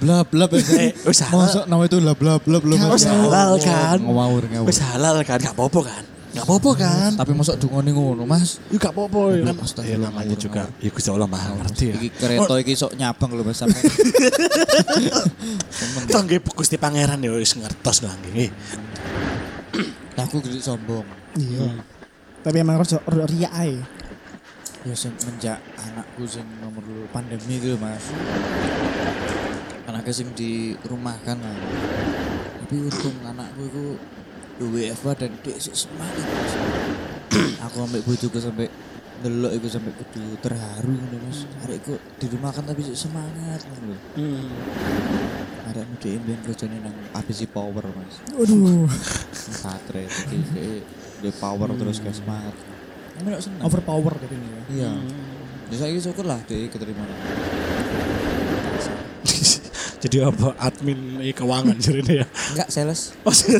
blab 0.00 0.26
blab 0.32 0.50
ya. 0.56 0.62
Eh, 0.88 0.90
wis 1.04 1.20
halal. 1.20 1.68
Itu 1.84 2.00
blab 2.00 2.16
blab 2.18 2.40
blab 2.42 2.62
blab. 2.64 2.78
Wis 2.96 3.06
halal 3.06 3.60
kan. 3.60 3.98
Ngawur 4.00 4.44
ngawur. 4.48 4.66
Wis 4.66 4.80
halal 4.80 5.20
kan, 5.22 5.38
gak 5.38 5.52
apa-apa 5.52 5.80
kan. 5.84 6.04
Gak 6.30 6.46
apa-apa 6.46 6.70
kan. 6.78 7.10
Tapi 7.18 7.32
mosok 7.34 7.58
dungone 7.60 7.90
ngono, 7.92 8.22
Mas. 8.24 8.56
Ya 8.72 8.78
gak 8.80 8.94
apa-apa 8.96 9.20
ya 9.36 9.42
kan. 9.52 9.56
Ya 9.84 9.96
namanya 10.00 10.36
juga. 10.40 10.62
Ya 10.80 10.90
Gusti 10.90 11.10
Allah 11.12 11.28
maha 11.28 11.52
ngerti 11.60 11.84
ya. 11.92 11.94
Iki 12.00 12.08
kereta 12.16 12.54
iki 12.56 12.72
sok 12.74 12.92
nyabang 12.96 13.30
lho 13.36 13.42
Mas 13.44 13.60
sampe. 13.60 13.78
Toh 16.10 16.20
nggih 16.24 16.40
Gusti 16.40 16.80
Pangeran 16.80 17.20
ya 17.20 17.36
wis 17.36 17.52
ngertos 17.52 18.00
lah 18.00 18.16
nggih. 18.16 18.48
Aku 20.18 20.42
gede 20.42 20.58
sombong. 20.58 21.06
Iya. 21.38 21.82
Tapi 22.40 22.56
emang 22.64 22.80
harus 22.80 22.96
riak 23.28 23.52
ae. 23.52 23.78
Ya 24.80 24.96
semenjak 24.96 25.60
anakku 25.76 26.24
sing 26.24 26.48
nomor 26.64 26.80
loro 26.88 27.04
pandemi 27.12 27.60
gitu 27.60 27.76
Mas. 27.76 28.08
Anaknya 29.84 30.12
sing 30.16 30.32
di 30.32 30.72
rumah 30.88 31.20
kan 31.20 31.36
lah. 31.36 31.56
Tapi 32.64 32.74
untung 32.88 33.16
anakku 33.28 33.68
itu 33.68 33.84
WFA 34.60 35.12
dan 35.20 35.36
sih 35.60 35.76
semangat 35.76 36.24
Mas. 36.24 36.52
Aku 37.68 37.84
ambek 37.84 38.08
bojoku 38.08 38.40
sampai 38.40 38.72
delok 39.20 39.52
iku 39.60 39.68
sampai 39.68 39.92
kudu 40.00 40.40
terharu 40.40 40.96
ngono 40.96 41.16
Mas. 41.28 41.44
Arekku 41.68 42.00
di 42.16 42.26
rumah 42.32 42.48
kan 42.48 42.64
tapi 42.64 42.80
semangat 42.96 43.60
ngono 43.68 43.92
lho. 43.92 43.98
Arekmu 45.60 45.94
dhek 45.98 46.16
mbiyen 46.18 46.40
kerjane 46.42 46.76
nang 46.80 46.94
ABC 47.12 47.44
Power 47.46 47.84
Mas. 47.92 48.14
Nang 48.48 48.88
Baterai 49.60 50.06
jadi 50.08 50.38
dia 51.20 51.32
power 51.36 51.68
terus 51.76 52.00
kayak 52.00 52.16
semangat. 52.16 52.54
Gak 53.20 53.44
seneng? 53.44 53.60
Overpower 53.60 54.16
tapi 54.16 54.32
ini 54.32 54.48
ya. 54.48 54.60
Iya. 54.72 54.90
Ya 55.68 55.76
saya 55.76 55.92
syukur 56.00 56.24
lah 56.24 56.40
dia 56.48 56.64
keterima. 56.66 57.04
Jadi 60.00 60.16
apa 60.24 60.56
admin 60.56 61.20
i 61.20 61.28
keuangan 61.28 61.76
jadi 61.76 62.24
ya. 62.24 62.26
Enggak 62.56 62.72
sales, 62.72 63.12
Oh, 63.20 63.28
sih. 63.28 63.52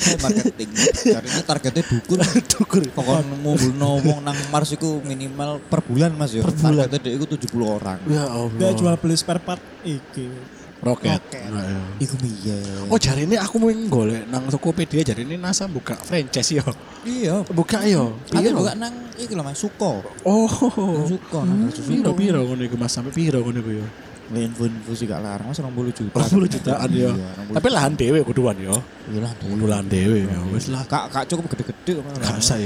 saya 0.00 0.16
marketing. 0.16 0.72
Cari 1.12 1.28
ini 1.28 1.42
targetnya 1.44 1.84
dukur. 1.84 2.18
Dukur. 2.56 2.80
Pokoknya 2.88 3.36
mau 3.44 3.52
ngomong 3.52 4.24
nang 4.24 4.32
Mars 4.48 4.72
itu 4.72 5.04
minimal 5.04 5.60
per 5.60 5.84
bulan 5.84 6.16
mas 6.16 6.32
ya. 6.32 6.40
Per 6.40 6.56
bulan. 6.56 6.88
Targetnya 6.88 6.98
dia 7.04 7.12
itu 7.20 7.26
70 7.52 7.52
orang. 7.68 8.00
Ya 8.08 8.24
Allah. 8.24 8.72
jual 8.72 8.96
beli 8.96 9.12
spare 9.12 9.44
part 9.44 9.60
iki. 9.84 10.55
Roket. 10.84 11.20
Roket. 11.20 11.48
Nah, 11.48 11.64
iya. 11.64 11.80
Iku. 12.04 12.14
Oh 12.92 12.98
jari 13.00 13.24
ini 13.24 13.36
aku 13.40 13.56
mau 13.56 13.72
golek 13.88 14.28
nang 14.28 14.44
Tokopedia 14.52 15.00
jari 15.00 15.24
ini 15.24 15.40
NASA 15.40 15.64
buka 15.64 15.96
franchise 15.96 16.60
yo. 16.60 16.64
iya. 17.08 17.40
Buka 17.48 17.80
yo. 17.88 18.16
Aku 18.28 18.44
Piro? 18.44 18.60
juga 18.60 18.72
nang 18.76 18.92
iki 19.16 19.32
loh 19.32 19.44
mas 19.46 19.56
Suko. 19.56 20.04
Oh. 20.26 20.44
Nang 20.76 21.08
Suko 21.08 21.38
nang 21.48 21.58
kasus 21.72 21.84
Piro 21.88 22.12
Suko. 22.12 22.18
piro 22.20 22.40
ngono 22.44 22.62
iku 22.66 22.76
Mas 22.76 22.92
sampai 22.92 23.12
piro 23.14 23.40
ngono 23.40 23.58
iku 23.64 23.72
yo. 23.80 23.86
Lah 24.26 24.42
info-info 24.42 24.90
sih 24.98 25.06
gak 25.06 25.22
larang 25.22 25.46
mas 25.54 25.58
20 25.62 25.70
juta. 25.94 26.18
20 26.18 26.50
jutaan. 26.50 26.88
Iya, 26.90 27.14
20 27.46 27.56
Tapi 27.56 27.68
lahan 27.70 27.92
dhewe 27.94 28.18
kuduan 28.26 28.58
yo. 28.58 28.74
Iya 29.06 29.22
lah. 29.22 29.32
Kudu 29.38 29.64
lahan 29.70 29.86
dhewe. 29.86 30.26
Wis 30.50 30.66
lah. 30.68 30.82
Kak 30.84 31.14
kak 31.14 31.24
cukup 31.30 31.54
gede-gede. 31.54 32.02
Gak 32.02 32.36
usah 32.42 32.58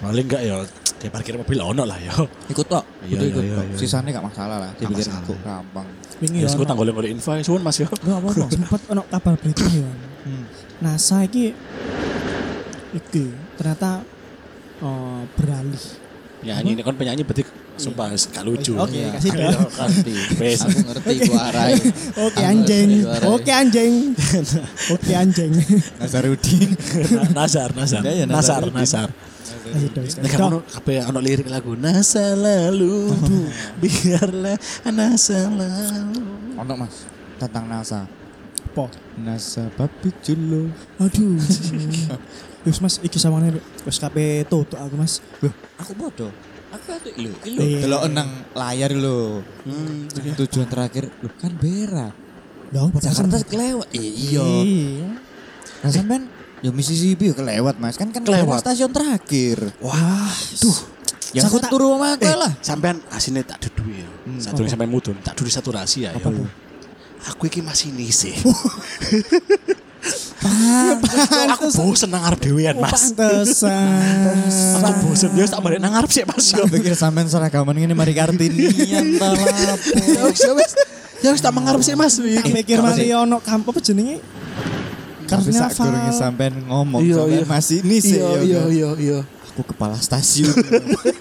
Paling 0.00 0.24
enggak 0.26 0.42
yo 0.48 0.56
di 1.00 1.08
parkir 1.08 1.36
mobil 1.36 1.60
ono 1.60 1.84
lah 1.84 1.96
yo. 2.00 2.24
Ikut 2.48 2.66
tok. 2.68 2.84
Iya, 3.04 3.20
iya, 3.20 3.28
ikut 3.32 3.42
iya, 3.44 3.56
iya. 3.68 3.76
Sisanya 3.76 4.16
gak 4.16 4.26
masalah 4.32 4.56
lah. 4.56 4.70
Gak 4.76 4.88
pikir 4.92 5.06
kok 5.08 5.38
gampang. 5.44 5.86
Wingi 6.20 6.44
Ya 6.44 6.48
ya. 6.48 6.52
aku 6.52 6.64
tanggal 6.68 6.88
golek 6.92 7.12
info 7.12 7.32
suwun 7.40 7.60
Mas 7.64 7.76
yo. 7.80 7.88
Gak 7.88 8.00
apa-apa. 8.04 8.48
Sempat 8.52 8.80
ono 8.88 9.02
kabar 9.08 9.34
berita 9.36 9.64
ya. 9.68 9.88
Hmm. 10.24 10.44
NASA 10.80 11.24
iki 11.24 11.52
iki 12.92 13.24
ternyata 13.60 14.00
eh, 14.80 15.20
beralih. 15.36 15.84
Penyanyi 16.40 16.70
ini 16.72 16.80
kan 16.80 16.96
penyanyi 16.96 17.22
berarti 17.24 17.44
sumpah 17.76 18.12
gak 18.12 18.44
lucu. 18.44 18.76
Oke, 18.76 18.96
Iya, 18.96 19.08
kasih 19.16 19.30
iya, 19.36 19.48
dah. 19.52 19.88
ngerti. 19.88 20.14
Wes. 20.36 20.60
Aku 20.64 20.78
ngerti 20.84 21.14
ku 21.28 21.32
arai. 21.36 21.72
Oke 22.28 22.42
anjing. 22.44 22.88
Oke 23.28 23.52
anjing. 23.52 23.92
Oke 24.96 25.12
anjing. 25.16 25.52
Nazarudin. 26.00 26.68
Nazar, 27.32 27.72
Nazar. 27.72 28.00
Ya, 28.04 28.12
ya, 28.20 28.24
Nasar, 28.28 28.64
Nazar. 28.68 29.08
Dong. 29.60 30.08
Nek 30.24 30.30
kamu 30.32 30.58
kabeh 30.64 30.96
ono 31.04 31.18
lirik 31.20 31.48
lagu 31.52 31.76
Nasa 31.76 32.32
lalu 32.32 33.12
biarlah 33.80 34.56
nasa 34.88 35.46
lalu. 35.52 36.24
Ono 36.56 36.72
Mas 36.80 37.04
tentang 37.36 37.68
NASA. 37.68 38.08
Po. 38.72 38.88
NASA 39.20 39.68
babi 39.76 40.08
julo. 40.24 40.72
Aduh. 40.96 41.36
Wis 42.64 42.76
Mas 42.84 43.00
iki 43.00 43.16
sawane 43.16 43.56
wis 43.88 43.96
kabeh 43.96 44.44
tutuk 44.44 44.76
aku 44.76 44.94
Mas. 44.96 45.24
Loh, 45.40 45.52
aku 45.80 45.96
bodoh. 45.96 46.28
Aku 46.70 46.92
atuh 46.92 47.10
lho, 47.18 47.32
iki 47.40 47.48
lho. 47.56 47.60
Iya. 47.64 47.78
Delok 47.82 48.02
nang 48.12 48.30
layar 48.52 48.92
lho. 48.94 49.42
Hmm, 49.64 50.06
Tujuan 50.12 50.68
terakhir 50.68 51.08
lho 51.08 51.28
kan 51.40 51.50
Bera. 51.56 52.12
Lah 52.70 52.80
opo 52.86 53.00
Jakarta 53.00 53.42
kelewat. 53.42 53.88
Iya. 53.96 54.44
Iya. 54.44 55.08
Nah 55.80 55.90
sampean 55.90 56.28
ya 56.60 56.70
Mississippi 56.70 57.30
ya 57.30 57.34
kelewat 57.34 57.76
Mas. 57.76 57.96
Kan 57.96 58.08
kan 58.10 58.22
Kelewat. 58.22 58.60
Stasiun 58.60 58.92
terakhir. 58.92 59.58
Wah, 59.80 60.30
duh. 60.60 60.78
Ya 61.30 61.46
aku 61.46 61.62
tak 61.62 61.70
turu 61.70 61.94
sama 61.94 62.18
aku 62.18 62.26
Eh, 62.26 62.34
lah. 62.34 62.52
sampean 62.58 62.98
asine 63.14 63.46
tak 63.46 63.62
dudu 63.62 63.86
ya. 63.94 64.08
Satu 64.42 64.66
yang 64.66 64.70
sampean 64.70 64.90
mudun, 64.90 65.14
tak 65.22 65.38
dudu 65.38 65.46
satu 65.46 65.70
rahasia 65.70 66.10
ya. 66.10 66.18
Apa, 66.18 66.26
Bu? 66.26 66.42
Aku 67.30 67.46
iki 67.46 67.62
masih 67.62 67.94
nisi. 67.94 68.34
Pantes. 70.40 71.28
aku 71.52 71.66
bosen 71.76 72.08
nang 72.08 72.24
arep 72.24 72.40
dhewean, 72.40 72.80
Mas. 72.80 73.12
Pantesan. 73.12 74.80
Aku 74.80 74.90
bosen 75.06 75.30
ya 75.36 75.44
tak 75.44 75.60
balik 75.60 75.78
nang 75.78 75.92
arep 75.92 76.08
sih, 76.08 76.24
Mas. 76.24 76.50
Tak 76.50 76.66
pikir 76.66 76.96
sampean 76.96 77.28
seragaman 77.28 77.76
ngene 77.76 77.92
mari 77.92 78.16
Kartini 78.16 78.72
antara 78.90 79.76
Ya 79.94 80.24
wis, 80.24 80.40
ya 80.40 80.52
wis. 80.56 80.72
Ya 81.20 81.28
wis 81.30 81.42
tak 81.44 81.52
mengarep 81.52 81.84
sih, 81.84 81.92
Mas. 81.92 82.16
Tak 82.16 82.48
mikir 82.48 82.80
mari 82.80 83.12
ono 83.12 83.38
kamp 83.38 83.68
apa 83.68 83.78
jenenge? 83.78 84.24
Tapi 85.30 85.50
sak 85.54 85.70
durunge 85.78 86.12
sampean 86.12 86.54
ngomong 86.66 87.00
Iya, 87.06 87.22
sampean 87.22 87.38
iya. 87.38 87.46
masih 87.46 87.76
ini 87.86 87.96
sih. 88.02 88.18
Iya, 88.18 88.30
iya, 88.42 88.60
kan? 88.60 88.74
iya, 88.74 88.88
iya. 88.98 89.18
Aku 89.54 89.62
kepala 89.62 89.96
stasiun. 89.98 90.54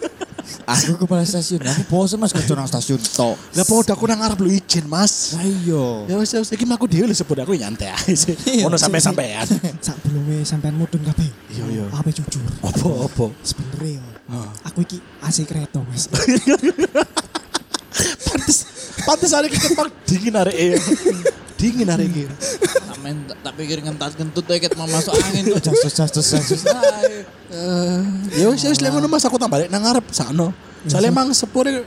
aku 0.73 0.93
kepala 1.05 1.23
stasiun. 1.25 1.61
Aku 1.65 1.81
bosen 1.89 2.17
Mas 2.17 2.33
kerja 2.33 2.53
nang 2.57 2.65
stasiun 2.69 2.97
tok. 3.01 3.37
Lah 3.53 3.65
padha 3.65 3.93
aku 3.93 4.05
nang 4.09 4.21
arep 4.21 4.39
lu 4.41 4.49
izin, 4.49 4.85
Mas. 4.89 5.33
Lah 5.37 5.45
iya. 5.45 5.85
Ya 6.09 6.15
wis, 6.17 6.29
ya 6.33 6.39
wis 6.41 6.49
iki 6.53 6.65
aku 6.65 6.85
dhewe 6.89 7.05
lho 7.09 7.15
sebut 7.15 7.41
aku 7.41 7.53
nyantai 7.53 7.93
ae 7.93 8.13
sih. 8.13 8.33
Iya, 8.59 8.65
Ono 8.65 8.77
sampe-sampean. 8.77 9.45
Sak 9.85 9.97
belum 10.05 10.41
sampean 10.45 10.73
mudun 10.77 11.01
kabeh. 11.05 11.29
Iya, 11.53 11.65
iya. 11.69 11.85
Apa 11.93 12.09
jujur? 12.09 12.41
Apa 12.65 12.89
apa? 13.05 13.25
Sebenernya 13.45 14.01
ya, 14.01 14.41
aku 14.65 14.85
iki 14.85 14.97
AC 15.21 15.45
kereta 15.45 15.81
Mas. 15.85 16.05
Pantes 18.29 18.57
pantes 19.03 19.31
arek 19.33 19.51
iki 19.51 19.67
dingin 20.05 20.35
arek 20.37 20.55
e. 20.55 20.67
Dingin 21.59 21.89
arek 21.89 22.07
iki. 22.13 22.23
Tak, 23.29 23.37
tak 23.45 23.53
pikir 23.61 23.77
ngentat 23.85 24.17
kentut 24.17 24.41
ae 24.49 24.57
ket 24.57 24.73
mau 24.73 24.89
masuk 24.89 25.13
angin 25.13 25.53
kok 25.53 25.61
jas 25.69 25.85
jas 25.85 26.09
jas 26.09 26.27
jas. 26.33 26.49
jas. 26.49 26.63
Ae. 26.65 27.21
Eh, 27.53 27.99
ya 28.41 28.49
wis 28.49 28.65
ya 28.65 28.73
wis 28.73 28.81
lek 28.81 28.89
ngono 28.89 29.05
Mas 29.05 29.21
aku 29.21 29.37
tak 29.37 29.53
balik 29.53 29.69
nang 29.69 29.85
ngarep 29.85 30.05
sakno. 30.09 30.49
Soalnya 30.89 31.13
emang 31.13 31.29
sepure 31.37 31.85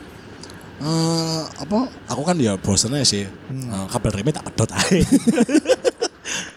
eh 0.83 1.43
apa 1.63 1.87
aku 2.11 2.23
kan 2.27 2.35
ya 2.39 2.59
bosen 2.59 2.91
aja 2.95 3.07
sih 3.07 3.23
Eh, 3.27 3.85
kabel 3.91 4.11
remnya 4.19 4.43
tak 4.43 4.51
pedot 4.51 4.71
aja 4.71 4.99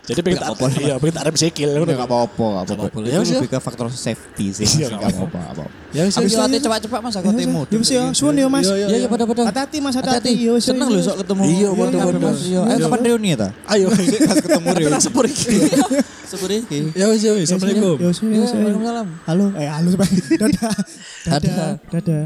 Jadi 0.05 0.19
pengen 0.21 0.37
tak 0.37 0.49
iya, 0.77 0.95
pengen 1.01 1.13
tak 1.17 1.23
rem 1.25 1.35
sikil 1.35 1.69
ngono. 1.73 1.89
Enggak 1.89 2.05
apa-apa, 2.05 2.47
enggak 2.61 2.77
apa-apa. 2.77 2.97
Ya 3.01 3.09
Ya 3.09 3.17
wis, 3.25 3.29
ya. 3.33 3.37
lebih 3.41 3.49
ke 3.49 3.57
faktor 3.57 3.87
safety 3.89 4.45
sih. 4.53 4.65
Iya, 4.85 4.93
Enggak 4.93 5.17
nggak 5.17 5.29
apa-apa. 5.33 5.63
Ya 5.89 6.01
wis. 6.05 6.13
Habis 6.13 6.33
ate 6.37 6.57
cepat-cepat 6.61 6.99
Mas 7.01 7.15
aku 7.17 7.29
temu. 7.33 7.61
Ya 7.65 7.77
wis 7.81 7.89
ya, 7.89 8.03
suwun 8.13 8.37
ya 8.37 8.45
Mas. 8.45 8.65
Iya, 8.69 8.75
iya, 8.75 8.87
Iya 8.87 8.97
iya 9.01 9.07
pada-pada. 9.09 9.41
Hati-hati 9.49 9.77
Mas, 9.81 9.95
hati-hati. 9.97 10.31
Yo, 10.37 10.53
wis, 10.53 10.63
Seneng 10.69 10.87
lho 10.93 11.01
sok 11.01 11.25
ketemu. 11.25 11.41
Iya. 11.49 11.69
Iya. 11.73 12.59
Ayo 12.69 12.77
kapan 12.85 12.99
reuni 13.01 13.27
ya 13.33 13.37
ta? 13.41 13.49
Ayo. 13.73 13.87
Pas 13.89 14.37
ketemu 14.37 14.67
reuni. 14.77 15.01
Sepur 15.01 15.25
iki. 15.25 15.57
Sepur 16.29 16.49
iki. 16.53 16.79
Ya 16.93 17.05
wis 17.09 17.21
ya 17.25 17.31
wis. 17.33 17.49
Assalamualaikum. 17.49 17.95
Yo, 17.97 18.07
wis, 18.13 18.19
Iya. 18.21 18.45
Waalaikumsalam. 18.45 19.07
Halo, 19.25 19.45
eh 19.57 19.69
halo. 19.73 19.89
Dadah. 20.41 20.73
Dadah. 21.25 21.69
Dadah. 21.89 22.23